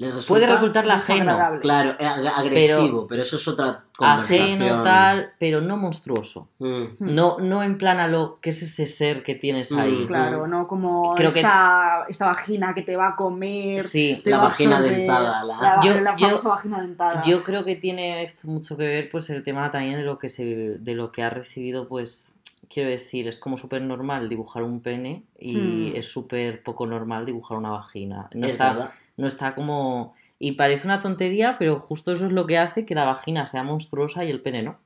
[0.00, 1.36] Le resulta, Puede resultarle ajeno.
[1.60, 4.62] Claro, eh, ag- agresivo, pero, eso es otra conversación.
[4.62, 6.48] ajeno tal, pero no monstruoso.
[6.58, 6.84] Mm.
[7.00, 9.92] No, no en plan a lo que es ese ser que tienes ahí.
[9.92, 13.82] Mm, Claro, no como Creo que- esta, esta vagina que te va a comer.
[13.82, 17.22] Sí, te La va vagina absorber, dentada, la- La, Yo- la yo- famosa vagina dentada.
[17.26, 20.30] Yo creo que tiene esto mucho que ver, pues, el tema también de lo que
[20.30, 20.44] se,
[20.78, 22.36] de lo que ha recibido, pues,
[22.72, 25.56] quiero decir, es como súper normal dibujar un pene y
[25.92, 25.96] Hmm.
[25.96, 28.30] es súper poco normal dibujar una vagina.
[28.32, 28.90] No Es está, verdad.
[29.20, 32.94] No está como y parece una tontería, pero justo eso es lo que hace que
[32.94, 34.78] la vagina sea monstruosa y el pene no.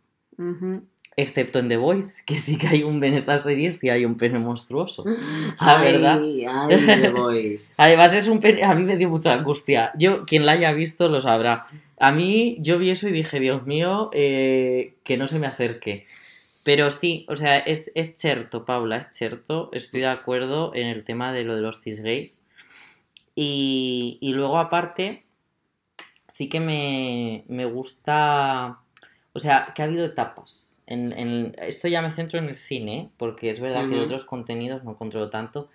[1.16, 4.16] Excepto en The Voice, que sí que hay un en esa serie, sí hay un
[4.16, 5.04] pene monstruoso.
[5.60, 6.20] La verdad.
[6.20, 7.72] Ay, The Voice.
[7.76, 9.92] Además es un pene, a mí me dio mucha angustia.
[9.96, 11.66] Yo, quien la haya visto lo sabrá.
[12.00, 16.08] A mí, yo vi eso y dije, Dios mío, eh, que no se me acerque.
[16.64, 19.70] Pero sí, o sea, es, es cierto, Paula, es cierto.
[19.72, 22.43] Estoy de acuerdo en el tema de lo de los cisgays.
[23.34, 25.24] Y, y luego, aparte,
[26.28, 28.78] sí que me, me gusta.
[29.32, 30.82] O sea, que ha habido etapas.
[30.86, 34.24] En, en- esto ya me centro en el cine, porque es verdad que de otros
[34.24, 35.70] contenidos no controlo tanto.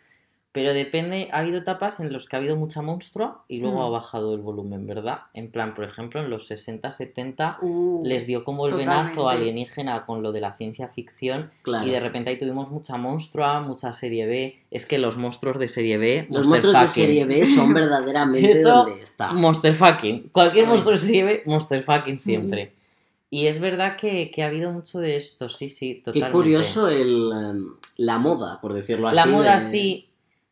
[0.52, 3.86] Pero depende, ha habido etapas en las que ha habido mucha monstrua y luego Hmm.
[3.86, 5.20] ha bajado el volumen, ¿verdad?
[5.36, 9.42] En plan, por ejemplo, en los 60, 70 Uh, les dio como el venazo totalmente.
[9.44, 11.86] alienígena con lo de la ciencia ficción Claro.
[11.88, 14.60] y de repente ahí tuvimos mucha monstrua, mucha serie B.
[14.72, 17.06] Es que los monstruos de serie B, Los monster monstruos de fucking.
[17.06, 19.32] serie B son verdaderamente Eso, donde está.
[19.32, 20.30] Monster fucking.
[20.32, 22.74] Cualquier monstruo de serie B, monster fucking siempre.
[23.30, 26.32] Y es verdad que, que ha habido mucho de esto, sí, sí, Qué totalmente.
[26.34, 27.66] curioso el, em,
[27.98, 29.16] la moda, por decirlo así.
[29.16, 30.06] La moda de- sí.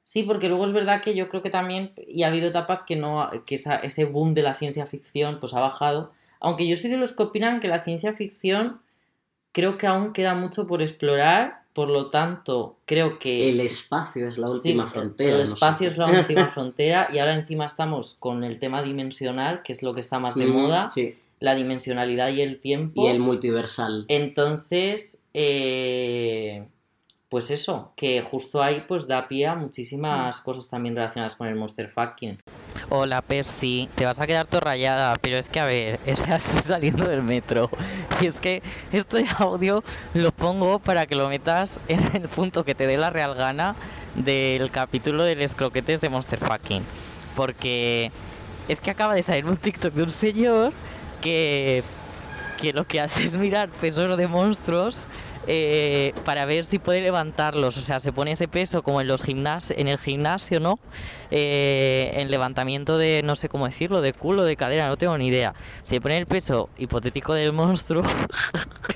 [0.09, 2.95] Sí, porque luego es verdad que yo creo que también, y ha habido etapas que
[2.95, 6.13] no, que esa- ese boom de la ciencia ficción pues ha bajado.
[6.39, 8.79] Aunque yo soy de los que opinan que la ciencia ficción
[9.51, 14.29] creo que aún queda mucho por explorar, por lo tanto, creo que El es- espacio
[14.29, 15.31] es la sí, última frontera.
[15.33, 15.53] El no sé.
[15.55, 19.83] espacio es la última frontera y ahora encima estamos con el tema dimensional, que es
[19.83, 21.17] lo que está más de moda, sí.
[21.41, 23.03] la dimensionalidad y el tiempo.
[23.03, 24.05] Y el multiversal.
[24.07, 26.65] Entonces, eh,
[27.29, 31.55] pues eso, que justo ahí pues da pie a muchísimas cosas también relacionadas con el
[31.55, 32.39] monster fucking.
[32.89, 37.05] Hola Percy, te vas a quedar todo rayada, pero es que a ver, estoy saliendo
[37.05, 37.69] del metro.
[38.21, 38.63] Y es que
[38.93, 43.09] este audio lo pongo para que lo metas en el punto que te dé la
[43.09, 43.75] real gana
[44.15, 46.83] del capítulo de los croquetes de monster fucking,
[47.35, 48.11] porque
[48.69, 50.71] es que acaba de salir un TikTok de un señor
[51.21, 51.83] que
[52.57, 55.05] que lo que hace es mirar pesos de monstruos
[55.47, 57.77] eh, para ver si puede levantarlos.
[57.77, 60.79] O sea, se pone ese peso como en los gimnas en el gimnasio, ¿no?
[61.31, 65.27] Eh, en levantamiento de, no sé cómo decirlo, de culo, de cadera, no tengo ni
[65.27, 65.53] idea.
[65.83, 68.03] Se pone el peso hipotético del monstruo.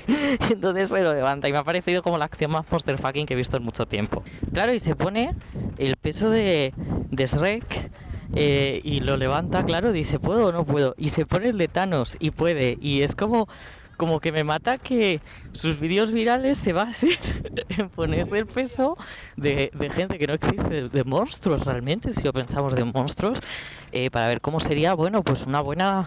[0.50, 1.48] entonces se lo levanta.
[1.48, 3.86] Y me ha parecido como la acción más monster fucking que he visto en mucho
[3.86, 4.22] tiempo.
[4.52, 5.34] Claro, y se pone
[5.78, 6.74] el peso de,
[7.10, 7.90] de Shrek.
[8.34, 10.94] eh, y lo levanta, claro, dice, ¿puedo o no puedo?
[10.96, 12.78] Y se pone el de Thanos y puede.
[12.80, 13.48] Y es como,
[13.96, 15.20] como que me mata que
[15.52, 17.10] sus vídeos virales se basen
[17.68, 18.96] en ponerse el peso
[19.36, 23.38] de, gente que no existe, de, monstruos realmente, si lo pensamos de monstruos,
[23.92, 26.06] eh, para ver cómo sería, bueno, pues una buena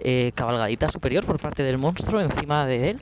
[0.00, 2.98] eh, cabalgadita superior por parte del monstruo encima de él.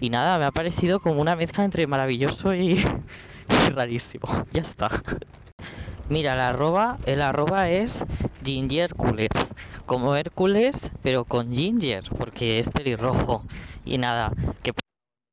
[0.00, 2.84] Y nada, me ha parecido como una mezcla entre maravilloso y,
[3.74, 4.26] rarísimo.
[4.52, 4.90] Ya está.
[6.08, 8.04] Mira, el arroba, el arroba es
[8.44, 9.51] Gingercules,
[9.82, 13.44] como Hércules, pero con ginger, porque es pelirrojo.
[13.84, 14.72] Y nada, que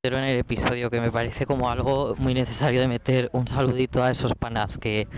[0.01, 4.01] pero en el episodio que me parece como algo muy necesario de meter un saludito
[4.01, 5.09] a esos panas que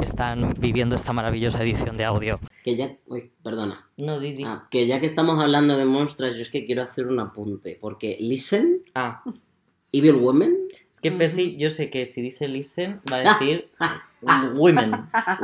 [0.00, 2.38] están viviendo esta maravillosa edición de audio.
[2.62, 2.96] Que ya.
[3.08, 3.90] Uy, perdona.
[3.96, 4.44] No, Didi.
[4.44, 7.78] Ah, que ya que estamos hablando de monstruos, yo es que quiero hacer un apunte.
[7.80, 9.24] Porque Listen, Ah,
[9.90, 10.68] Evil Women,
[11.00, 13.68] que Percy, yo sé que si dice listen, va a decir
[14.54, 14.90] women.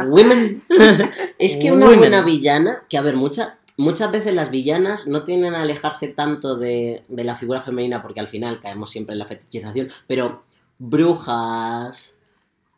[0.07, 0.61] Women.
[1.39, 1.99] es que una Women.
[1.99, 6.57] buena villana, que a ver, mucha- muchas veces las villanas no tienden a alejarse tanto
[6.57, 10.45] de, de la figura femenina porque al final caemos siempre en la fetichización, pero
[10.79, 12.21] brujas,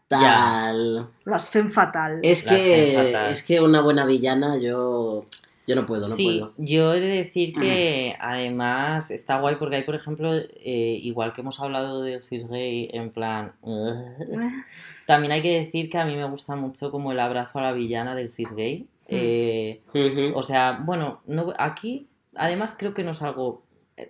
[0.08, 1.08] tal.
[1.24, 2.20] Las fem fatal.
[2.22, 3.30] Es Las que, fatale.
[3.32, 5.24] es que una buena villana yo,
[5.66, 6.54] yo no puedo, no sí, puedo.
[6.58, 11.40] yo he de decir que además está guay porque hay, por ejemplo, eh, igual que
[11.40, 13.52] hemos hablado del cis gay en plan...
[15.06, 17.72] también hay que decir que a mí me gusta mucho como el abrazo a la
[17.72, 18.86] villana del cis gay.
[19.08, 19.82] Eh,
[20.34, 23.62] o sea, bueno, no, aquí además creo que no es algo...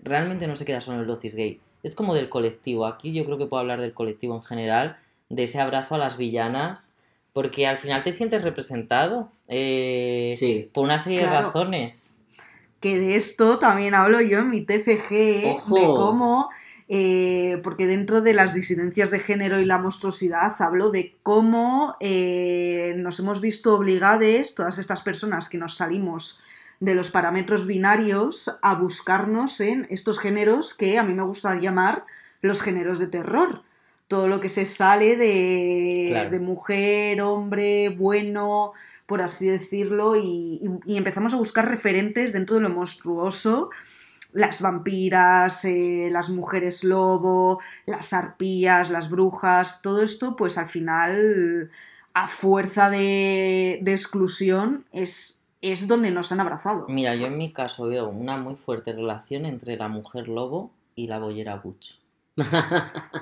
[0.03, 1.61] Realmente no se queda solo en los cis gay.
[1.83, 2.87] Es como del colectivo.
[2.87, 4.99] Aquí yo creo que puedo hablar del colectivo en general,
[5.31, 6.96] de ese abrazo a las villanas
[7.37, 10.70] porque al final te sientes representado eh, Sí.
[10.72, 12.16] por una serie de razones.
[12.81, 15.75] Que de esto también hablo yo en mi TFG, Ojo.
[15.75, 16.49] de cómo,
[16.88, 22.94] eh, porque dentro de las disidencias de género y la monstruosidad hablo de cómo eh,
[22.96, 26.40] nos hemos visto obligadas, todas estas personas que nos salimos
[26.81, 32.07] de los parámetros binarios, a buscarnos en estos géneros que a mí me gusta llamar
[32.40, 33.61] los géneros de terror.
[34.09, 36.31] Todo lo que se sale de, Claro.
[36.31, 38.73] de mujer, hombre, bueno,
[39.07, 43.71] por así decirlo, y, y- y empezamos a buscar referentes dentro de lo monstruoso.
[44.33, 51.71] Las vampiras, eh, las mujeres lobo, las arpías, las brujas, todo esto, pues al final,
[52.12, 56.87] a fuerza de, de exclusión, es, es donde nos han abrazado.
[56.88, 61.07] Mira, yo en mi caso veo una muy fuerte relación entre la mujer lobo y
[61.09, 61.99] la bollera butch.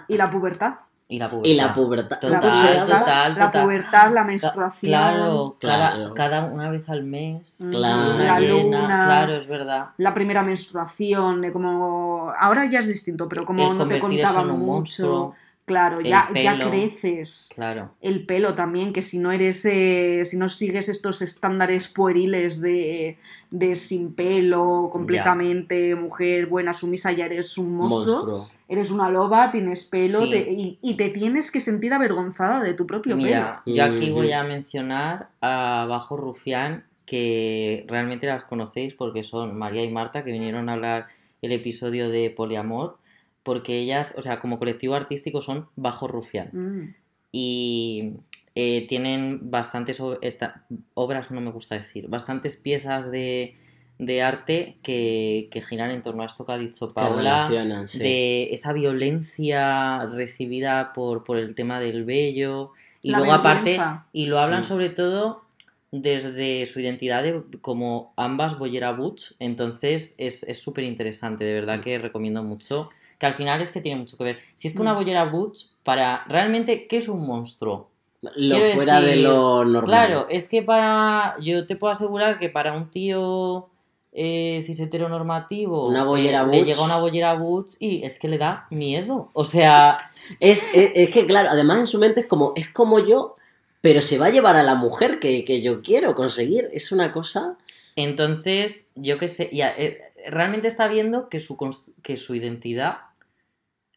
[0.09, 0.75] Y la pubertad.
[1.07, 1.51] Y la pubertad.
[1.51, 2.19] Y la pubertad.
[2.19, 2.99] Total, la ¿Cómo se pubertad, llama?
[3.01, 3.63] total, la total.
[3.65, 4.91] pubertad, la menstruación.
[4.91, 6.15] Claro, cada, Claro.
[6.15, 7.57] cada una vez al mes.
[7.61, 8.03] Mm, Claro.
[8.13, 9.05] luna La llena, luna.
[9.07, 9.87] Claro, es verdad.
[9.99, 14.57] la primera menstruación, como ahora ya es distinto, pero como El no te contaban mucho,
[14.65, 16.71] monstruo, claro, ya, ya pelo.
[16.71, 17.49] creces.
[17.55, 17.93] Claro.
[18.01, 23.17] El pelo también, que si no eres, eh, si no sigues estos estándares pueriles de,
[23.51, 28.27] de sin pelo, completamente mujer buena, sumisa, ya eres un monstruo.
[28.27, 28.61] Monstruo.
[28.69, 30.31] Eres una loba, tienes pelo Sí.
[30.31, 34.33] te- y, y te tienes que sentir avergonzada de tu propio Mira, yo aquí voy
[34.33, 40.33] a mencionar a Bajo Rufián, que realmente las conocéis porque son María y Marta, que
[40.33, 41.07] vinieron a hablar
[41.43, 42.97] el episodio de Poliamor,
[43.45, 46.49] porque ellas, o sea, como colectivo artístico son Bajo Rufián.
[46.53, 46.95] Mm.
[47.31, 48.13] y
[48.57, 53.57] eh, tienen bastantes eta- obras, no me gusta decir, bastantes piezas de,
[53.99, 57.17] de arte que, que giran en torno a esto que ha dicho Que Paula,
[57.49, 57.99] relacionan, sí.
[57.99, 62.71] de esa violencia recibida por, por el tema del vello,
[63.03, 63.79] y La luego aparte,
[64.13, 64.65] y lo hablan Mm.
[64.65, 65.43] sobre todo
[65.91, 71.99] desde su identidad de, como ambas Boyera Butch, entonces es súper interesante, de verdad que
[71.99, 72.91] recomiendo mucho,
[73.25, 74.39] que al final es que tiene mucho que ver.
[74.55, 74.97] Si es que una Mm.
[74.97, 77.89] Boyera Butch, para realmente, ¿qué es un monstruo?
[78.37, 79.85] Lo quiero fuera de lo normal.
[79.85, 83.69] Claro, es que para, yo te puedo asegurar que para un tío
[84.13, 86.67] eh, cis heteronormativo Una bollera eh, le Butch.
[86.67, 89.97] llega una bollera Butch y es que le da miedo, o sea,
[90.41, 93.35] Es, es, es que, claro, además en su mente es como, es como yo,
[93.81, 96.69] pero se va a llevar a la mujer que, que yo quiero conseguir.
[96.73, 97.57] Es una cosa.
[97.97, 101.57] Entonces, yo qué sé, ya, eh, realmente está viendo que su,
[102.03, 102.99] que su identidad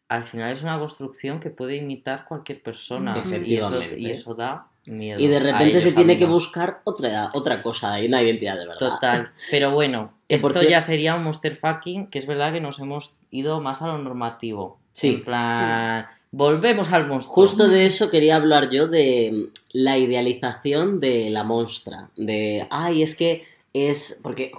[0.10, 3.14] al final es una construcción que puede imitar cualquier persona.
[3.16, 3.96] Y eso, Efectivamente.
[4.00, 5.20] y eso da miedo.
[5.20, 8.90] Y de repente se tiene que buscar otra, otra cosa, y una identidad de verdad.
[8.90, 9.32] Total.
[9.52, 13.60] Pero bueno, esto ya sería un monster fucking, que es verdad que nos hemos ido
[13.62, 14.80] más a lo normativo.
[14.94, 15.16] Sí.
[15.16, 17.36] En plan, volvemos al monstruo.
[17.36, 22.10] Justo de eso quería hablar yo de la idealización de la monstra.
[22.16, 23.44] De, ay, es que
[23.74, 24.20] es.
[24.24, 24.52] Porque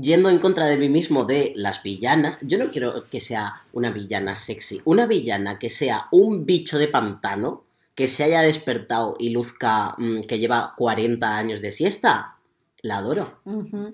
[0.00, 3.90] yendo en contra de mí mismo de las villanas, yo no quiero que sea una
[3.90, 4.80] villana sexy.
[4.84, 10.20] Una villana que sea un bicho de pantano que se haya despertado y luzca mm,
[10.28, 12.36] que lleva 40 años de siesta.
[12.80, 13.40] La adoro.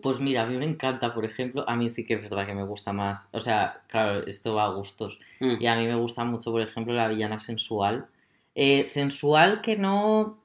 [0.02, 2.54] Pues mira, a mí me encanta, por ejemplo, a mí sí que es verdad que
[2.54, 3.30] me gusta más.
[3.32, 5.18] O sea, claro, esto va a gustos.
[5.40, 5.54] Mm.
[5.58, 8.06] Y a mí me gusta mucho, por ejemplo, la villana sensual.
[8.54, 10.38] Eh, sensual que no.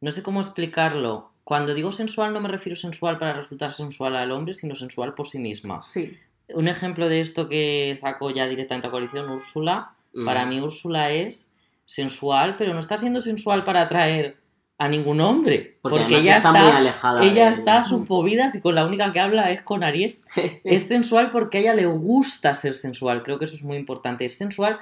[0.00, 1.32] No sé cómo explicarlo.
[1.46, 5.28] Cuando digo sensual no me refiero sensual para resultar sensual al hombre, sino sensual por
[5.28, 5.80] sí misma.
[5.80, 6.18] Sí.
[6.48, 9.92] Un ejemplo de esto que saco ya directamente a coalición, Úrsula.
[10.12, 10.24] Mm.
[10.24, 11.52] Para mí Úrsula es
[11.84, 14.38] sensual, pero no está siendo sensual para atraer
[14.76, 15.78] a ningún hombre.
[15.82, 17.22] Porque, ella está, está, muy alejada.
[17.22, 20.18] ella de- está a sus movidas y con la única que habla es con Ariel.
[20.64, 23.22] es sensual porque a ella le gusta ser sensual.
[23.22, 24.24] Creo que eso es muy importante.
[24.24, 24.80] Es sensual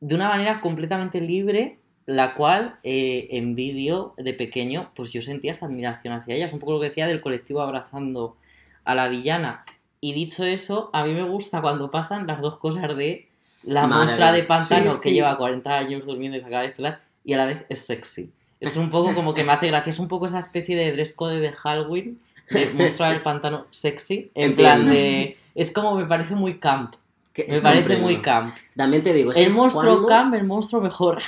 [0.00, 5.52] de una manera completamente libre, la cual eh, en vídeo de pequeño, pues yo sentía
[5.52, 6.46] esa admiración hacia ella.
[6.46, 8.36] Es un poco lo que decía del colectivo abrazando
[8.84, 9.64] a la villana.
[10.00, 13.28] Y dicho eso, a mí me gusta cuando pasan las dos cosas de
[13.68, 16.74] la monstrua de pantano Sí, que lleva 40 años durmiendo y se acaba de
[17.22, 18.30] y a la vez es sexy.
[18.60, 21.14] Es un poco como que me hace gracia, es un poco esa especie de dress
[21.14, 22.18] code de Halloween,
[22.50, 24.56] de monstrua del pantano sexy, en Entiendo.
[24.56, 25.36] plan de...
[25.54, 26.94] Es como me parece muy camp,
[27.34, 28.06] Que- me parece comprendo.
[28.06, 28.54] muy camp.
[28.74, 31.18] También te digo, es El monstruo camp, el monstruo mejor.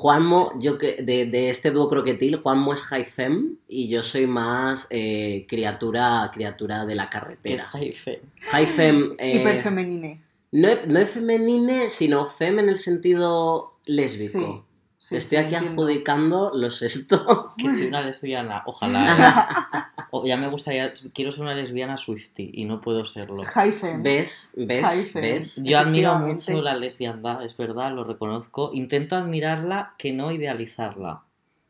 [0.00, 4.26] Juanmo, yo que de, de este dúo croquetil, Juanmo es high fem y yo soy
[4.26, 7.64] más eh, criatura, criatura de la es carretera.
[7.64, 8.22] jaife.
[8.50, 9.14] High fem.
[9.18, 10.22] eh, Hiperfemenine.
[10.52, 14.64] no, no es femenine, sino fem en el sentido lésbico.
[14.96, 15.82] Sí, Estoy sí, aquí entiendo.
[15.82, 17.54] adjudicando los estos.
[17.58, 19.92] Que soy una lesbiana, ojalá.
[20.12, 20.18] ¿eh?
[20.22, 23.42] O ya me gustaría, quiero ser una lesbiana Swifty y no puedo serlo.
[23.44, 24.02] Hyphen.
[24.02, 24.52] ¿Ves?
[24.56, 25.08] ¿Ves?
[25.08, 25.22] Hyphen.
[25.22, 25.60] ¿Ves?
[25.62, 28.70] Yo admiro mucho la lesbiandad, es verdad, lo reconozco.
[28.72, 31.22] Intento admirarla que no idealizarla.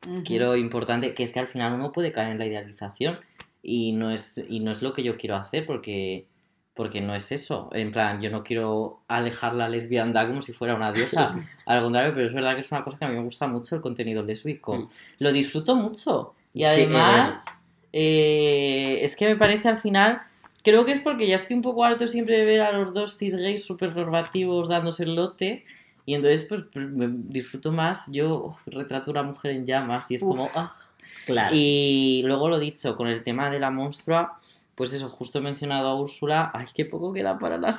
[0.06, 0.24] Ujú.
[0.24, 3.20] quiero importante, que es que al final uno puede caer en la idealización
[3.62, 6.26] y no es, y no es lo que yo quiero hacer porque,
[6.74, 7.68] porque no es eso.
[7.72, 12.12] En plan, yo no quiero alejar la lesbiandad como si fuera una diosa, al contrario,
[12.14, 14.22] pero es verdad que es una cosa que a mí me gusta mucho el contenido
[14.22, 14.76] lésbico.
[14.76, 14.88] Mm.
[15.18, 17.44] Lo disfruto mucho y Sí, además
[17.92, 20.20] eh, es que me parece al final...
[20.62, 23.16] Creo que es porque ya estoy un poco harto siempre de ver a los dos
[23.16, 25.64] cis gays súper normativos dándose el lote.
[26.04, 28.12] Y entonces, pues, pues, me disfruto más.
[28.12, 30.28] Yo uf, retrato a una mujer en llamas y es Uf.
[30.28, 30.50] como.
[30.54, 30.76] ah.
[31.24, 31.54] Claro.
[31.56, 34.38] Y luego lo dicho, con el tema de la monstrua,
[34.80, 36.50] pues eso, justo he mencionado a Úrsula.
[36.54, 37.70] ¡Ay, qué poco queda para la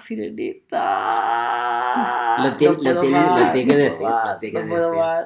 [1.01, 2.35] sirenita!
[2.43, 4.65] Lo tiene- No lo tiene- lo más, tiene que no decir, lo más, tiene que
[4.65, 4.97] no decir.
[4.99, 5.25] más.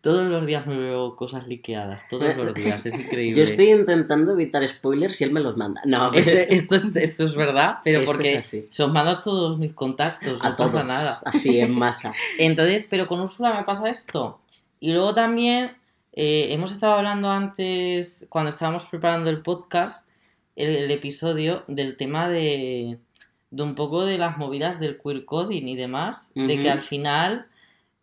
[0.00, 3.36] Todos los días me veo cosas liqueadas, todos los días, es increíble.
[3.36, 5.80] Yo estoy intentando evitar spoilers si él me los manda.
[5.84, 9.56] No, Ese- esto, es, esto es verdad, pero Esto porque se os mando a todos
[9.58, 10.72] mis contactos, no a todos.
[10.72, 11.16] pasa nada.
[11.24, 12.12] Así en masa.
[12.38, 14.40] Entonces, pero con Úrsula me pasa esto.
[14.80, 15.76] Y luego también
[16.12, 20.08] eh, hemos estado hablando antes, cuando estábamos preparando el podcast,
[20.56, 22.98] el, el episodio del tema de,
[23.50, 27.46] de un poco de las movidas del queer coding y demás, de que al final,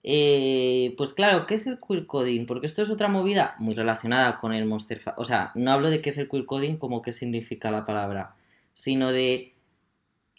[0.04, 2.46] eh, pues claro, ¿qué es el queer coding?
[2.46, 6.02] Porque esto es otra movida muy relacionada con el monster, o sea, no hablo de
[6.02, 8.36] qué es el queer coding como qué significa la palabra,
[8.74, 9.54] sino de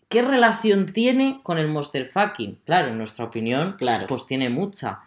[0.09, 2.59] qué relación tiene con el monster fucking.
[2.67, 4.07] Claro, en nuestra opinión, Claro.
[4.07, 5.01] pues tiene mucha.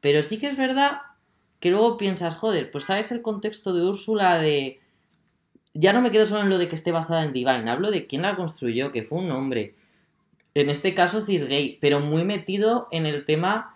[0.00, 0.98] Pero sí que es verdad
[1.60, 4.80] que luego piensas, joder, pues sabes el contexto de Úrsula de...
[5.74, 8.06] Ya no me quedo solo en lo de que esté basada en Divine, hablo de
[8.06, 9.74] quién la construyó, que fue un hombre.
[10.54, 13.74] En este caso cisgay, pero muy metido en el tema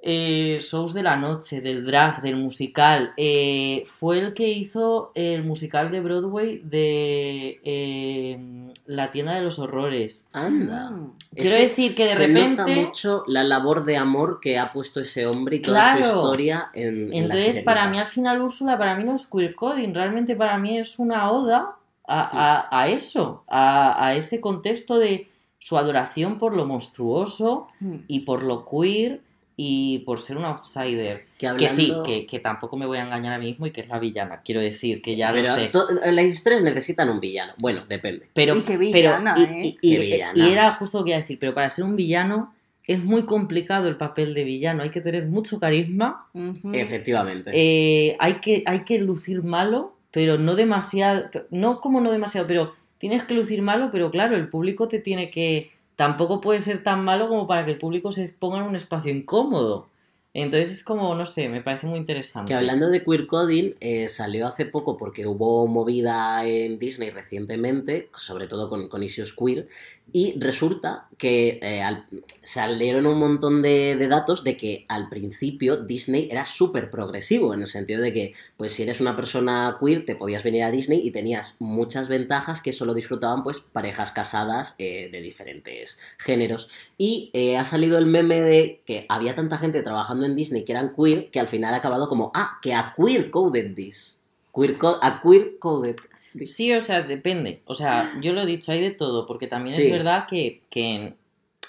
[0.00, 3.12] eh, shows de la noche, del drag, del musical.
[3.16, 8.38] Eh, fue el que hizo el musical de Broadway de eh,
[8.86, 10.28] La tienda de los horrores.
[10.32, 10.92] Anda.
[11.34, 12.62] Es Quiero que decir que de se repente...
[12.62, 16.02] nota mucho la labor de amor que ha puesto ese hombre y toda Claro.
[16.04, 19.26] su historia en, en La Entonces, para mí al final Úrsula, para mí no es
[19.26, 24.40] queer coding, realmente para mí es una oda a, a- a eso, a, a ese
[24.40, 27.96] contexto de su adoración por lo monstruoso Mm.
[28.08, 29.20] y por lo queer
[29.60, 31.24] y por ser un outsider.
[31.36, 33.80] que, Que sí, que, que tampoco me voy a engañar a mí mismo y que
[33.80, 35.66] es la villana, quiero decir, que ya Pero lo sé.
[35.68, 37.52] to- las historias necesitan un villano.
[37.58, 38.28] Bueno, depende.
[38.34, 39.60] Pero, Y qué pero- villana, y, ¿eh?
[39.64, 40.32] y- y- Qué villana.
[40.48, 42.54] y era justo lo que iba a decir, pero para ser un villano
[42.86, 46.26] es muy complicado el papel de villano, hay que tener mucho carisma.
[46.72, 47.50] Efectivamente.
[47.52, 52.74] Eh, hay, que, hay que lucir malo, pero no demasiado, no como no demasiado, pero
[52.98, 57.02] tienes que lucir malo, pero claro, el público te tiene que, tampoco puede ser tan
[57.02, 59.88] malo como para que el público se ponga en un espacio incómodo.
[60.32, 62.50] Entonces es como, no sé, me parece muy interesante.
[62.50, 68.10] Que hablando de queer coding, eh, salió hace poco porque hubo movida en Disney recientemente,
[68.16, 69.66] sobre todo con, con issues queer,
[70.12, 72.06] y resulta que eh, al-
[72.42, 77.66] salieron un montón de, datos de que al principio Disney era súper progresivo, en el
[77.66, 81.10] sentido de que, pues si eres una persona queer, te podías venir a Disney y
[81.10, 86.68] tenías muchas ventajas que solo disfrutaban pues parejas casadas eh, de diferentes géneros.
[86.96, 90.72] Y eh, ha salido el meme de que había tanta gente trabajando en Disney que
[90.72, 94.20] eran queer que al final ha acabado como, ah, que a queer coded this.
[94.54, 95.96] Queer a queer coded.
[96.46, 97.62] Sí, o sea, depende.
[97.64, 99.82] O sea, yo lo he dicho, hay de todo, porque también Sí.
[99.86, 101.14] es verdad que, que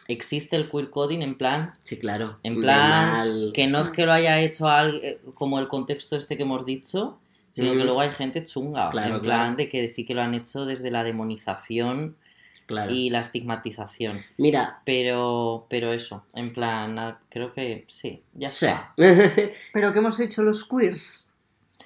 [0.07, 2.37] existe el queer coding en plan Sí, claro.
[2.43, 6.43] En plan, que no es que lo haya hecho alguien, como el contexto este que
[6.43, 7.19] hemos dicho,
[7.51, 7.77] sino Mm.
[7.77, 8.89] que luego hay gente chunga.
[8.91, 9.55] Claro, en plan claro.
[9.57, 12.15] de que sí que lo han hecho desde la demonización
[12.65, 12.91] Claro.
[12.93, 14.21] y la estigmatización.
[14.37, 18.67] Mira, Pero, pero eso, en plan, creo que sí, ya sí.
[18.67, 18.93] está.
[19.73, 21.28] Pero ¿qué hemos hecho los queers?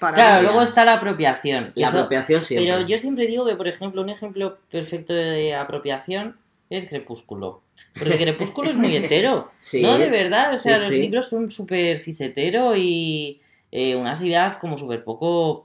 [0.03, 1.67] Para Claro, luego está la apropiación.
[1.75, 2.71] La Eso- apropiación siempre.
[2.71, 6.35] pero yo siempre digo que, por ejemplo, un ejemplo perfecto de apropiación
[6.69, 7.61] es Crepúsculo.
[7.97, 9.51] Porque Crepúsculo es muy hetero.
[9.59, 11.01] Sí, no, de verdad, o sea, sí, los sí.
[11.01, 13.39] libros son súper cisetero y
[13.71, 15.63] eh, unas ideas como súper poco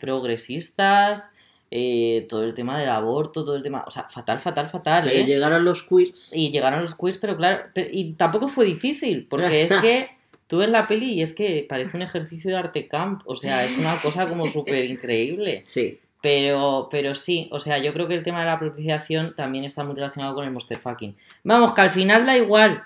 [0.48, 1.32] progresistas,
[1.70, 5.20] eh, todo el tema del aborto, todo el tema, o sea, fatal, fatal, fatal, Pero
[5.20, 5.24] ¿eh?
[5.24, 6.30] llegaron los queers.
[6.32, 10.08] Y llegaron los quiz, pero claro, pero- y tampoco fue difícil, porque es que
[10.48, 13.64] tú ves la peli y es que parece un ejercicio de arte camp, o sea,
[13.64, 15.62] es una cosa como súper increíble.
[15.64, 16.00] Sí.
[16.20, 19.84] Pero, pero sí, o sea, yo creo que el tema de la apropiación también está
[19.84, 21.14] muy relacionado con el monster fucking.
[21.44, 22.82] Vamos, que al final da igual.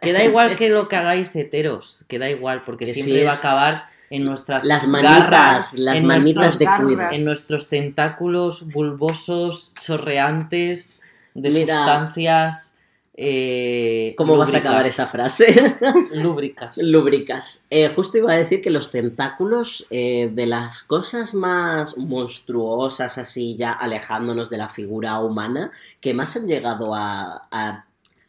[0.00, 3.26] Que da igual que lo que hagáis heteros, que da igual, porque Que siempre sí
[3.26, 7.12] va a acabar en nuestras Las manitas, garras, las en manitas de queer.
[7.12, 10.98] en nuestros tentáculos bulbosos, chorreantes,
[11.34, 11.76] de Mira.
[11.76, 12.78] sustancias.
[13.14, 15.54] Eh, ¿Cómo vas a acabar esa frase?
[16.12, 16.78] Lúbricas.
[16.78, 17.66] Lúbricas.
[17.70, 23.56] Eh, justo iba a decir que los tentáculos eh, de las cosas más monstruosas, así
[23.56, 27.84] ya alejándonos de la figura humana, que más han llegado a, a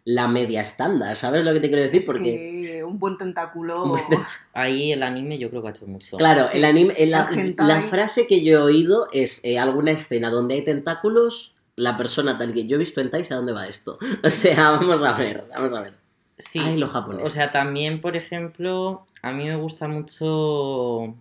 [0.06, 2.02] la media estándar, ¿sabes lo que te quiero decir?
[2.02, 3.96] Es Porque, que un buen tentáculo.
[4.54, 6.18] Ahí el anime yo creo que ha hecho mucho.
[6.18, 10.56] claro, Sí, el anime, la frase que yo he oído es eh, alguna escena donde
[10.56, 13.98] hay tentáculos, la persona tal que yo he visto en Tai, ¿a dónde va esto?
[14.24, 15.94] O sea, vamos a ver, vamos a ver.
[16.38, 16.60] Sí.
[16.60, 17.30] Ay, los japoneses.
[17.30, 21.16] O sea, también, por ejemplo, a mí me gusta mucho.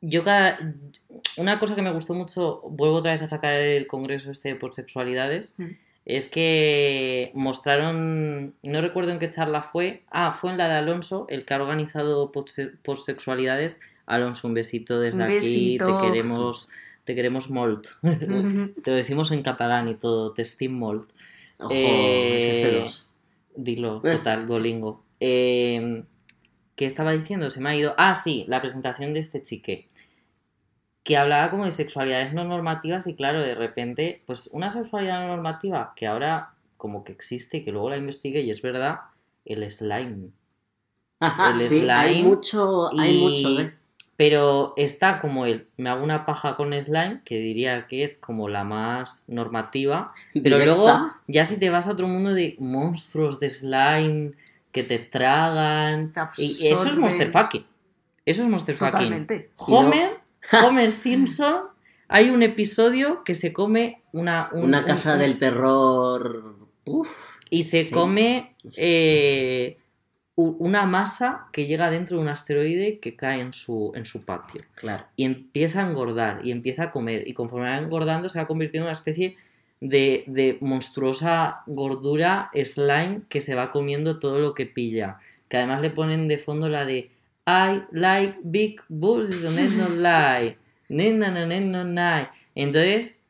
[0.00, 0.58] Yo cada.
[1.36, 4.74] Una cosa que me gustó mucho, vuelvo otra vez a sacar el congreso este por
[4.74, 5.66] sexualidades, Mm.
[6.06, 8.54] es que mostraron.
[8.62, 10.02] No recuerdo en qué charla fue.
[10.10, 13.80] Ah, fue en la de Alonso, el que ha organizado por, se- por sexualidades.
[14.06, 15.78] Alonso, un besito desde Un aquí.
[15.78, 16.68] Te queremos.
[17.04, 17.88] Te queremos molt.
[18.02, 21.10] Te lo decimos en catalán y todo, te estim molt.
[21.58, 23.08] Ojo, Eh, SC2.
[23.56, 24.16] Dilo, Eh.
[24.16, 25.02] total, Duolingo.
[25.20, 26.04] Eh,
[26.76, 27.50] ¿Qué estaba diciendo?
[27.50, 27.94] Se me ha ido.
[27.98, 29.88] Ah, sí, la presentación de este chique.
[31.04, 35.28] Que hablaba como de sexualidades no normativas y claro, de repente, pues una sexualidad no
[35.34, 39.00] normativa que ahora como que existe y que luego la investigué y es verdad,
[39.44, 40.30] el slime.
[41.20, 43.72] Ajá, el sí, hay slime mucho, hay y- mucho de...
[44.16, 48.48] Pero está como el, me hago una paja con slime, que diría que es como
[48.48, 50.64] la más normativa, pero directa.
[50.66, 54.32] luego, ya si te vas a otro mundo de monstruos de slime
[54.70, 56.12] que te tragan.
[56.12, 56.96] Te Y eso es.
[56.96, 57.64] Monster Fucking.
[58.26, 58.92] Eso es Monster Fucking.
[58.92, 59.50] Totalmente.
[59.56, 60.20] Homer,
[60.64, 61.62] Homer Simpson,
[62.08, 64.50] hay un episodio que se come una.
[64.52, 66.56] un- Una un- casa un- del terror...
[66.84, 67.38] Uf.
[67.48, 67.92] Y se Sí.
[67.94, 69.78] come eh,
[70.34, 74.62] una masa que llega dentro de un asteroide que cae en su, en su patio.
[74.74, 75.04] Claro.
[75.14, 78.86] y empieza a engordar y empieza a comer y conforme va engordando se va convirtiendo
[78.86, 79.36] en una especie
[79.80, 85.18] de, de monstruosa gordura slime que se va comiendo todo lo que pilla
[85.48, 87.10] que además le ponen de fondo la de
[87.46, 90.56] I like big boobs don't not lie
[90.88, 92.28] No, no, no, no, no.
[92.54, 93.20] entonces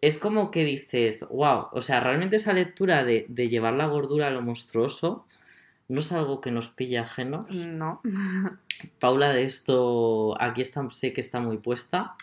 [0.00, 4.26] es como que dices wow o sea realmente esa lectura de, de llevar la gordura
[4.26, 5.26] a lo monstruoso
[5.88, 8.00] no es algo que nos pilla ajeno No,
[9.00, 12.14] Paula de esto aquí está, sé que está muy puesta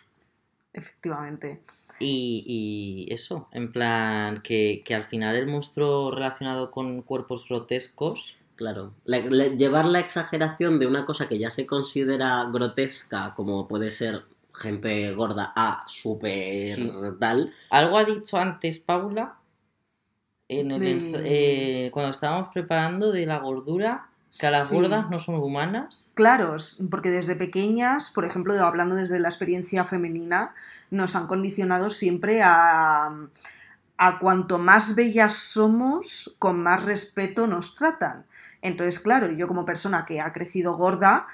[0.73, 1.61] efectivamente.
[1.99, 8.37] y, y eso, en plan que, que al final el monstruo relacionado con cuerpos grotescos,
[8.57, 8.93] Claro.
[9.03, 13.91] La- la- llevar la exageración de una cosa que ya se considera grotesca, como puede
[13.91, 16.89] ser gente gorda, a súper Sí.
[17.19, 17.53] tal.
[17.69, 19.35] algo ha dicho antes Paula
[20.47, 21.21] en el De-
[21.87, 24.07] eh, cuando estábamos preparando de la gordura,
[24.39, 24.75] que a las Sí.
[24.75, 26.11] gordas no son humanas.
[26.13, 26.55] Claro,
[26.91, 30.53] porque desde pequeñas, por ejemplo, hablando desde la experiencia femenina,
[30.91, 33.11] nos han condicionado siempre a,
[33.97, 38.25] a cuanto más bellas somos, con más respeto nos tratan.
[38.61, 41.27] Entonces, claro, yo como persona que ha crecido gorda,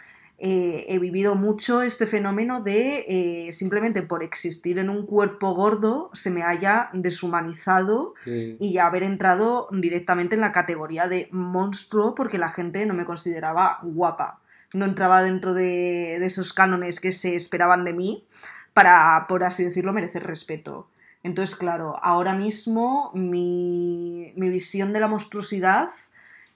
[0.43, 6.09] eh, he vivido mucho este fenómeno de eh, simplemente por existir en un cuerpo gordo
[6.13, 8.55] se me haya deshumanizado Mm.
[8.59, 13.05] y ya haber entrado directamente en la categoría de monstruo porque la gente no me
[13.05, 14.39] consideraba guapa.
[14.73, 18.25] No entraba dentro de, de esos cánones que se esperaban de mí
[18.73, 20.87] para, por así decirlo, merecer respeto.
[21.23, 25.89] Entonces, claro, ahora mismo mi, mi visión de la monstruosidad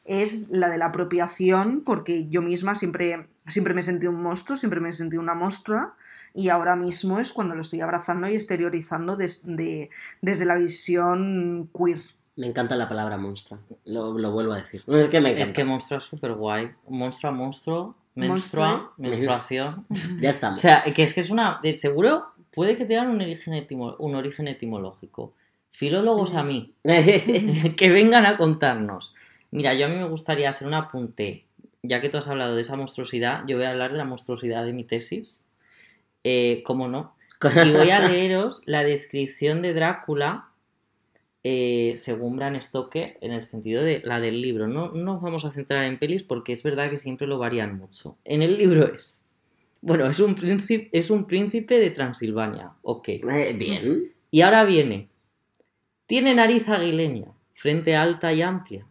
[0.05, 4.55] es la de la apropiación porque yo misma siempre, siempre me he sentido un monstruo,
[4.57, 5.95] siempre me he sentido una monstrua
[6.33, 9.89] y ahora mismo es cuando lo estoy abrazando y exteriorizando des- de-
[10.21, 11.99] desde la visión queer.
[12.37, 13.59] Me encanta la palabra monstrua.
[13.85, 14.81] Lo, lo vuelvo a decir.
[14.85, 15.41] Es que me encanta.
[15.43, 16.69] Es que monstruo es súper guay.
[16.89, 18.93] Monstruo a monstruo, menstrua, Monstruo.
[18.97, 19.85] menstruación.
[20.21, 20.59] Ya O estamos.
[20.59, 21.61] sea, que es que es una.
[21.75, 25.33] seguro puede que tengan un origen, etimo- un origen etimológico.
[25.69, 29.14] Filólogos a mí, que vengan a contarnos.
[29.55, 31.45] Mira, yo a mí me gustaría hacer un apunte,
[31.81, 34.65] ya que tú has hablado de esa monstruosidad, yo voy a hablar de la monstruosidad
[34.65, 35.49] de mi tesis.
[36.25, 37.15] Eh, ¿Cómo no?
[37.65, 40.49] Y voy a leeros la descripción de Drácula
[41.45, 44.67] eh, según Bram Stoker, en el sentido de la del libro.
[44.67, 47.77] No, no nos vamos a centrar en pelis porque es verdad que siempre lo varían
[47.77, 48.17] mucho.
[48.25, 49.25] En el libro es.
[49.79, 52.73] Bueno, es un príncipe, es un príncipe de Transilvania.
[52.81, 53.07] Ok.
[53.07, 54.11] Eh, bien.
[54.31, 55.07] Y ahora viene.
[56.07, 58.85] Tiene nariz aguileña, frente alta y amplia,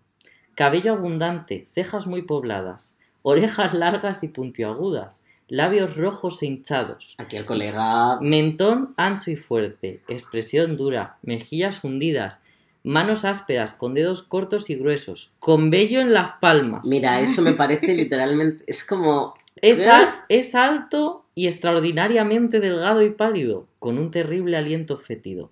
[0.54, 7.44] cabello abundante, cejas muy pobladas, orejas largas y puntiagudas, labios rojos e hinchados, Aquí el
[7.44, 8.18] colega.
[8.20, 12.42] mentón ancho y fuerte, expresión dura, mejillas hundidas,
[12.82, 16.86] manos ásperas con dedos cortos y gruesos, con vello en las palmas.
[16.88, 18.64] Mira, eso me parece literalmente.
[18.66, 19.34] Es como.
[19.62, 25.50] Es, al- es alto y extraordinariamente delgado y pálido, con un terrible aliento fétido.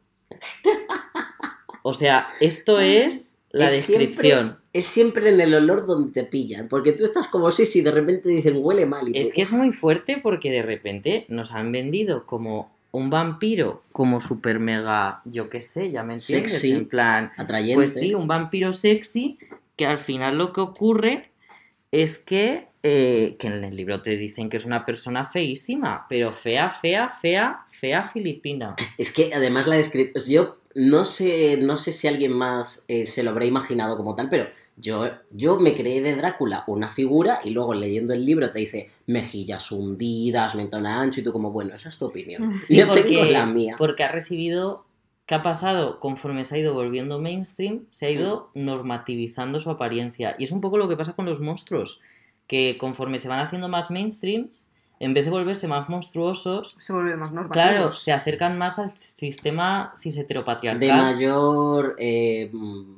[1.82, 4.58] O sea, esto es la es descripción.
[4.72, 6.68] Es siempre en el olor donde te pillan.
[6.68, 9.08] Porque tú estás como si, si de repente dicen huele mal.
[9.08, 13.80] Y Es que es muy fuerte porque de repente nos han vendido como un vampiro
[13.90, 16.72] como super mega, yo qué sé, ya me entiendes, Sexy.
[16.72, 17.74] en plan, Atrayente.
[17.74, 19.38] pues sí, un vampiro sexy
[19.76, 21.30] que al final lo que ocurre
[21.90, 26.32] es que, eh, que en el libro te dicen que es una persona feísima, pero
[26.32, 28.76] fea, fea, fea, fea filipina.
[28.98, 30.24] Es que además la descripción.
[30.28, 34.28] Yo no sé, no sé si alguien más eh, se lo habrá imaginado como tal,
[34.28, 38.58] pero yo, yo me creé de Drácula una figura y luego leyendo el libro te
[38.60, 42.50] dice mejillas hundidas, mentón ancho y tú como, bueno, esa es tu opinión.
[42.62, 43.76] Sí, yo tengo porque, la mía.
[43.78, 44.84] porque ha recibido.
[45.26, 46.00] ¿Qué ha pasado?
[46.00, 48.64] Conforme se ha ido volviendo mainstream, se ha ido Mm.
[48.64, 50.34] normativizando su apariencia.
[50.38, 52.00] Y es un poco lo que pasa con los monstruos.
[52.48, 57.16] Que conforme se van haciendo más mainstreams, en vez de volverse más monstruosos, Se vuelve
[57.16, 57.52] más normal.
[57.52, 62.96] claro, se acercan más al sistema cis De mayor eh, mm,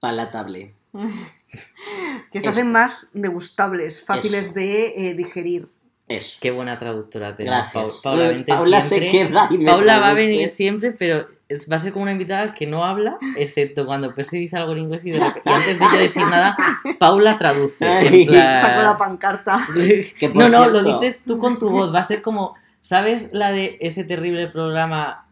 [0.00, 0.74] palatable.
[2.32, 4.54] que se hacen más degustables, fáciles Eso.
[4.54, 5.68] de eh, digerir.
[6.08, 6.38] Eso.
[6.40, 7.58] Qué buena traductora tenemos.
[7.72, 8.00] Gracias.
[8.02, 9.10] Pau- Paula, vente Paula siempre.
[9.10, 12.04] se queda y me Paula va a venir siempre, pero es- va a ser como
[12.04, 15.42] una invitada que no habla, excepto cuando Percy dice algo en inglés y, de repente-
[15.44, 16.56] y antes de yo decir nada,
[17.00, 17.84] Paula traduce.
[17.84, 19.66] Ay, plan- Saco la pancarta.
[20.34, 21.92] No, no, lo dices tú con tu voz.
[21.92, 25.25] Va a ser como, ¿sabes la de ese terrible programa?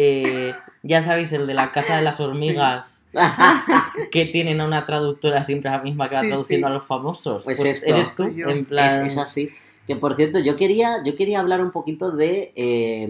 [0.00, 3.04] Eh, ya sabéis, el de la casa de las hormigas,
[4.12, 6.70] que tienen a una traductora siempre la misma que va Sí, traduciendo sí.
[6.72, 7.42] a los famosos.
[7.44, 7.90] Pues Pues, esto.
[7.94, 8.46] eres tú, yo.
[8.48, 8.86] en plan.
[8.86, 9.50] Es, es así.
[9.88, 13.08] Que por cierto, yo quería, yo quería hablar un poquito de eh,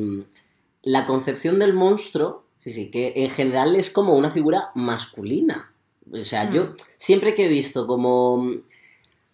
[0.82, 2.45] la concepción del monstruo.
[2.57, 5.72] Sí, sí, que en general es como una figura masculina.
[6.11, 6.53] O sea, Mm.
[6.55, 8.43] yo siempre que he visto como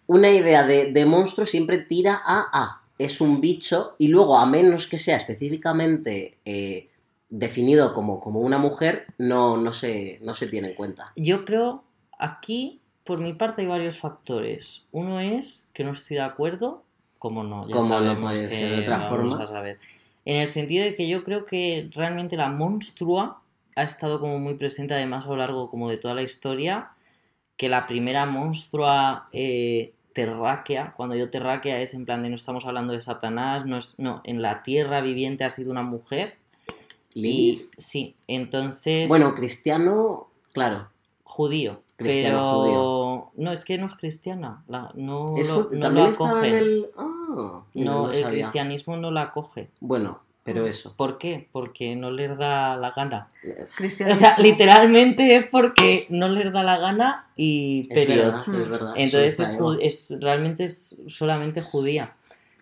[0.06, 2.80] una idea de, de monstruo, siempre tira a A.
[2.98, 6.88] Es un bicho, y luego, a menos que sea específicamente eh,
[7.36, 11.12] definido como, como una mujer, no, no, se, no se tiene en cuenta.
[11.16, 11.82] Yo creo,
[12.16, 14.84] aquí, por mi parte, hay varios factores.
[14.92, 16.84] Uno es que no estoy de acuerdo,
[17.18, 19.42] como no, ya Como no sabemos puede que ser de otra forma.
[19.42, 19.78] a saber.
[20.24, 23.42] En el sentido de que yo creo que realmente la monstrua
[23.74, 26.90] ha estado como muy presente, además, a lo largo como de toda la historia,
[27.56, 32.64] que la primera monstrua eh, terráquea, cuando yo terráquea es en plan de no estamos
[32.64, 36.36] hablando de Satanás, no, es, no en la tierra viviente ha sido una mujer.
[37.14, 40.88] Y sí, entonces Bueno, cristiano, claro.
[41.22, 41.80] judío.
[41.96, 43.44] Cristiano pero judío.
[43.44, 44.64] no, es que no es cristiana.
[44.66, 46.86] la- no Es lo, no también lo en el.
[46.98, 49.70] Ah, No, el cristianismo no la acoge.
[49.80, 50.92] Bueno, pero eso.
[50.96, 51.48] ¿Por qué?
[51.52, 53.28] Porque no les da la gana.
[53.44, 54.26] Es, Cristianismo.
[54.26, 57.86] O sea, literalmente es porque no les da la gana y...
[57.90, 58.92] es verdad, es verdad.
[58.96, 62.14] entonces es, es- realmente es solamente judía.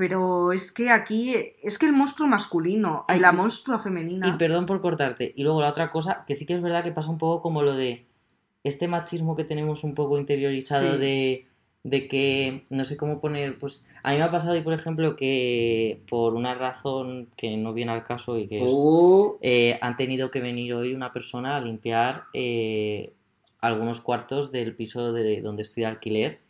[0.02, 1.32] Pero es que aquí,
[1.62, 4.26] es que el monstruo masculino y la monstrua femenina.
[4.26, 5.32] Y perdón por cortarte.
[5.36, 7.62] Y luego la otra cosa, que sí que es verdad que pasa un poco como
[7.62, 8.04] lo de
[8.64, 10.98] este machismo que tenemos un poco interiorizado Sí.
[10.98, 11.46] de,
[11.84, 15.14] de que no sé cómo poner, pues a mí me ha pasado, y por ejemplo,
[15.14, 19.94] que por una razón que no viene al caso y que es, Uh, eh, han
[19.94, 23.12] tenido que venir hoy una persona a limpiar eh,
[23.60, 26.40] algunos cuartos del piso de donde estoy de alquiler.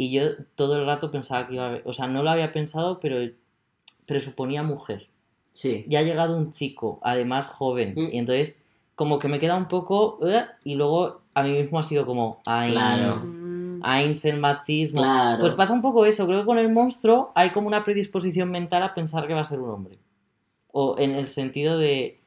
[0.00, 0.22] Y yo
[0.54, 3.16] todo el rato pensaba que iba a haber, o sea, no lo había pensado, pero
[4.06, 5.08] presuponía mujer
[5.52, 5.84] sí.
[5.88, 8.08] ya ha llegado un chico, además joven, Mm.
[8.12, 8.56] y entonces
[8.94, 10.18] como que me queda un poco...
[10.20, 12.40] "Ugh", y luego a mí mismo ha sido como...
[12.46, 13.14] Ains, Claro.
[13.82, 15.00] Ains, el machismo.
[15.02, 15.40] Claro.
[15.40, 18.82] Pues pasa un poco eso, creo que con el monstruo hay como una predisposición mental
[18.82, 19.98] a pensar que va a ser un hombre.
[20.72, 22.20] O en el sentido de...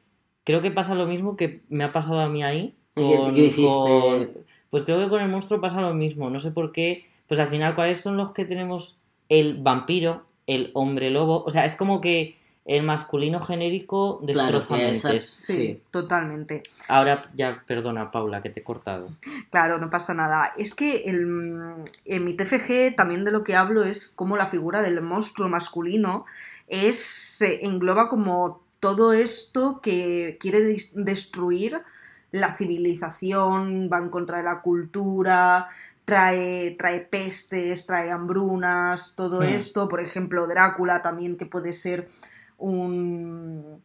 [0.44, 2.74] Creo que pasa lo mismo que me ha pasado a mí ahí.
[2.96, 3.72] ¿Y qué- con- qué dijiste?
[3.72, 4.30] con-
[4.70, 6.28] Pues creo que con el monstruo pasa lo mismo.
[6.30, 7.06] No sé por qué.
[7.28, 8.98] Pues al final, ¿cuáles son los que tenemos?
[9.28, 11.42] El vampiro, el hombre lobo.
[11.44, 15.28] O sea, es como que el masculino genérico Claro, destroza mentes.
[15.30, 15.82] sí, sí.
[15.90, 16.62] totalmente.
[16.88, 19.08] Ahora ya, perdona, Paula, que te he cortado.
[19.50, 20.52] Claro, no pasa nada.
[20.56, 24.82] Es que el- en mi TFG también de lo que hablo es cómo la figura
[24.82, 26.24] del monstruo masculino
[26.68, 30.60] es se engloba como todo esto que quiere
[30.94, 31.80] destruir
[32.32, 35.68] la civilización, va en contra de la cultura,
[36.04, 39.44] trae, trae pestes, trae hambrunas, todo Hmm.
[39.44, 39.88] esto.
[39.88, 42.06] Por ejemplo, Drácula también, que puede ser
[42.58, 43.82] un,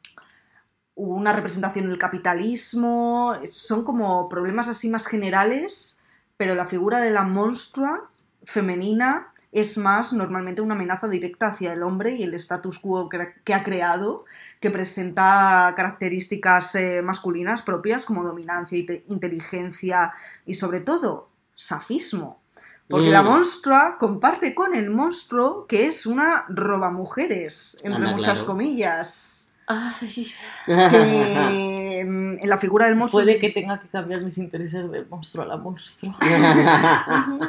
[0.95, 3.34] una representación del capitalismo.
[3.45, 6.01] Son como problemas así más generales,
[6.38, 8.09] pero la figura de la monstrua
[8.43, 13.53] femenina es más normalmente una amenaza directa hacia el hombre y el status quo que,
[13.53, 14.26] ha creado,
[14.59, 20.13] que presenta características eh, masculinas propias como dominancia, inte- inteligencia
[20.45, 21.28] y sobre todo
[21.60, 22.41] safismo.
[22.88, 23.12] Porque Mm.
[23.12, 28.47] la monstrua comparte con el monstruo que es una robamujeres, entre Anda, muchas claro.
[28.47, 29.51] comillas.
[29.68, 30.26] Ay,
[30.66, 35.05] Que mm, en la figura del monstruo puede que tenga que cambiar mis intereses del
[35.07, 36.18] monstruo a la monstrua.
[37.28, 37.39] Ujú.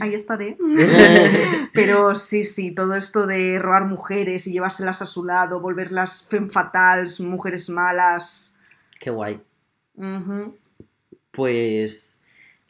[0.00, 0.56] ahí estaré.
[1.74, 6.48] Pero sí, sí, todo esto de robar mujeres y llevárselas a su lado, volverlas femme
[6.48, 8.54] fatales, mujeres malas.
[8.98, 9.42] Qué guay.
[11.30, 12.20] Pues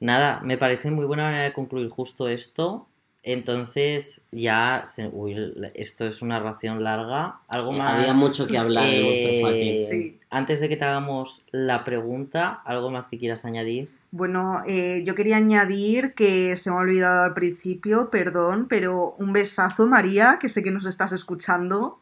[0.00, 2.86] nada, me parece muy buena manera de concluir justo esto.
[3.22, 5.34] Entonces ya, se- uy,
[5.74, 7.40] esto es una ración larga.
[7.48, 7.94] Algo más.
[7.94, 9.74] Había mucho que hablar de vuestro eh, fucking.
[9.74, 10.20] Sí.
[10.30, 13.90] Antes de que te hagamos la pregunta, ¿algo más que quieras añadir?
[14.12, 19.32] Bueno, eh, yo quería añadir que se me ha olvidado al principio, perdón, pero un
[19.32, 21.98] besazo, María, que sé que nos estás escuchando,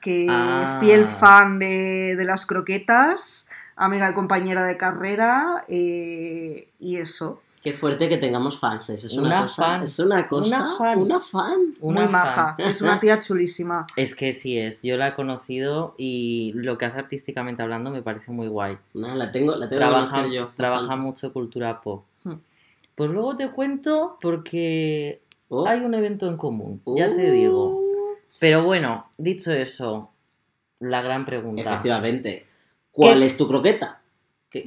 [0.00, 0.78] que Ah.
[0.80, 7.40] fiel fan de, de las croquetas, amiga y compañera de carrera, eh, y eso.
[7.62, 8.90] Qué fuerte que tengamos fans.
[8.90, 9.62] Es una, Una cosa.
[9.64, 9.82] fan.
[9.82, 10.56] Es una cosa.
[10.58, 10.98] Una fan.
[10.98, 11.74] Una fan.
[11.80, 12.12] Una Muy fan.
[12.12, 13.86] maja, es una tía chulísima.
[13.96, 18.02] Es que sí es, yo la he conocido y lo que hace artísticamente hablando me
[18.02, 18.76] parece muy guay.
[18.92, 20.48] No, la tengo, la tengo que Trabaja, yo.
[20.54, 20.96] trabaja falta.
[20.96, 22.04] mucho cultura pop.
[22.24, 22.34] Hmm.
[22.94, 25.66] Pues luego te cuento porque Oh.
[25.66, 27.32] hay un evento en común, ya te Uh.
[27.32, 27.80] digo.
[28.40, 30.10] Pero bueno, dicho eso,
[30.80, 31.62] la gran pregunta.
[31.62, 32.46] Efectivamente.
[32.94, 33.26] ¿Cuál ¿Qué?
[33.26, 34.00] es tu croqueta?
[34.48, 34.66] Que-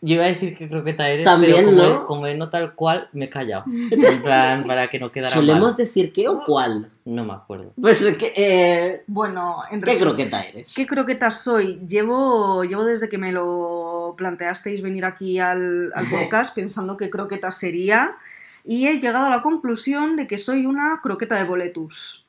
[0.00, 2.04] Yo iba a decir qué croqueta eres, También, pero como, ¿no?
[2.06, 3.62] como no tal cual, me he callado.
[3.92, 5.76] En plan, para que no quedara ¿Solemos mal.
[5.76, 6.90] decir qué o cuál?
[7.04, 7.72] No me acuerdo.
[7.80, 10.74] Pues, ¿qué, eh, Bueno, en ¿qué croqueta eres?
[10.74, 11.80] ¿Qué croqueta soy?
[11.86, 17.50] Llevo, llevo desde que me lo planteasteis venir aquí al, al podcast pensando qué croqueta
[17.52, 18.16] sería
[18.64, 22.26] y he llegado a la conclusión de que soy una croqueta de boletus.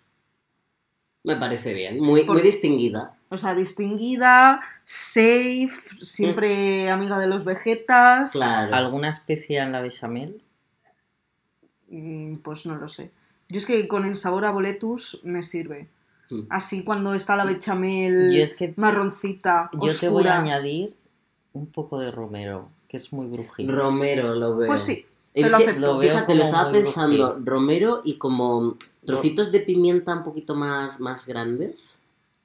[1.24, 2.00] Me parece bien.
[2.00, 3.16] Muy, Por- muy distinguida.
[3.32, 5.70] O sea, distinguida, safe,
[6.02, 8.32] siempre amiga de los vegetas.
[8.34, 8.74] Claro.
[8.76, 10.42] ¿Alguna especia en la bechamel?
[11.90, 13.12] Mm, Pues no lo sé.
[13.50, 15.88] Yo es que con el sabor a boletus me sirve.
[16.30, 16.42] Mm.
[16.50, 20.96] Así cuando está la bechamel es que marroncita, yo te voy a añadir
[21.54, 23.68] un poco de romero, que es muy brujil.
[23.72, 24.68] Romero lo veo.
[24.68, 25.82] Pues sí, Es te lo que, acepto.
[25.82, 27.28] Lo veo Fíjate, lo estaba pensando.
[27.30, 27.46] brujil.
[27.46, 28.76] Romero y como
[29.06, 31.99] trocitos de pimienta un poquito más, más grandes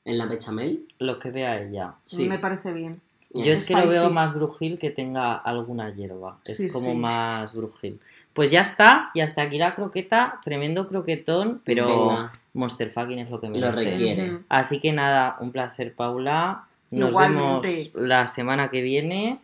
[0.04, 0.86] en la bechamel.
[0.98, 1.94] Lo que vea ella.
[2.04, 2.28] Sí.
[2.28, 3.00] Me parece bien.
[3.36, 6.38] Yo es que lo veo más brujil que tenga alguna hierba.
[6.44, 6.94] Es Sí, como sí.
[6.94, 7.98] más brujil.
[8.32, 10.38] Pues ya está, y hasta aquí la croqueta.
[10.44, 14.38] Tremendo croquetón, pero Venga, Monster fucking es lo que me lo requiere.
[14.48, 16.66] Así que nada, un placer, Paula.
[16.92, 17.68] Nos Igualmente.
[17.68, 19.40] vemos la semana que viene.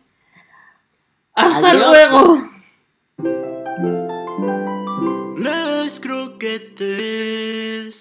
[1.33, 1.85] ¡Hasta Adiós.
[1.87, 2.49] luego!
[5.37, 7.95] Las croquetes.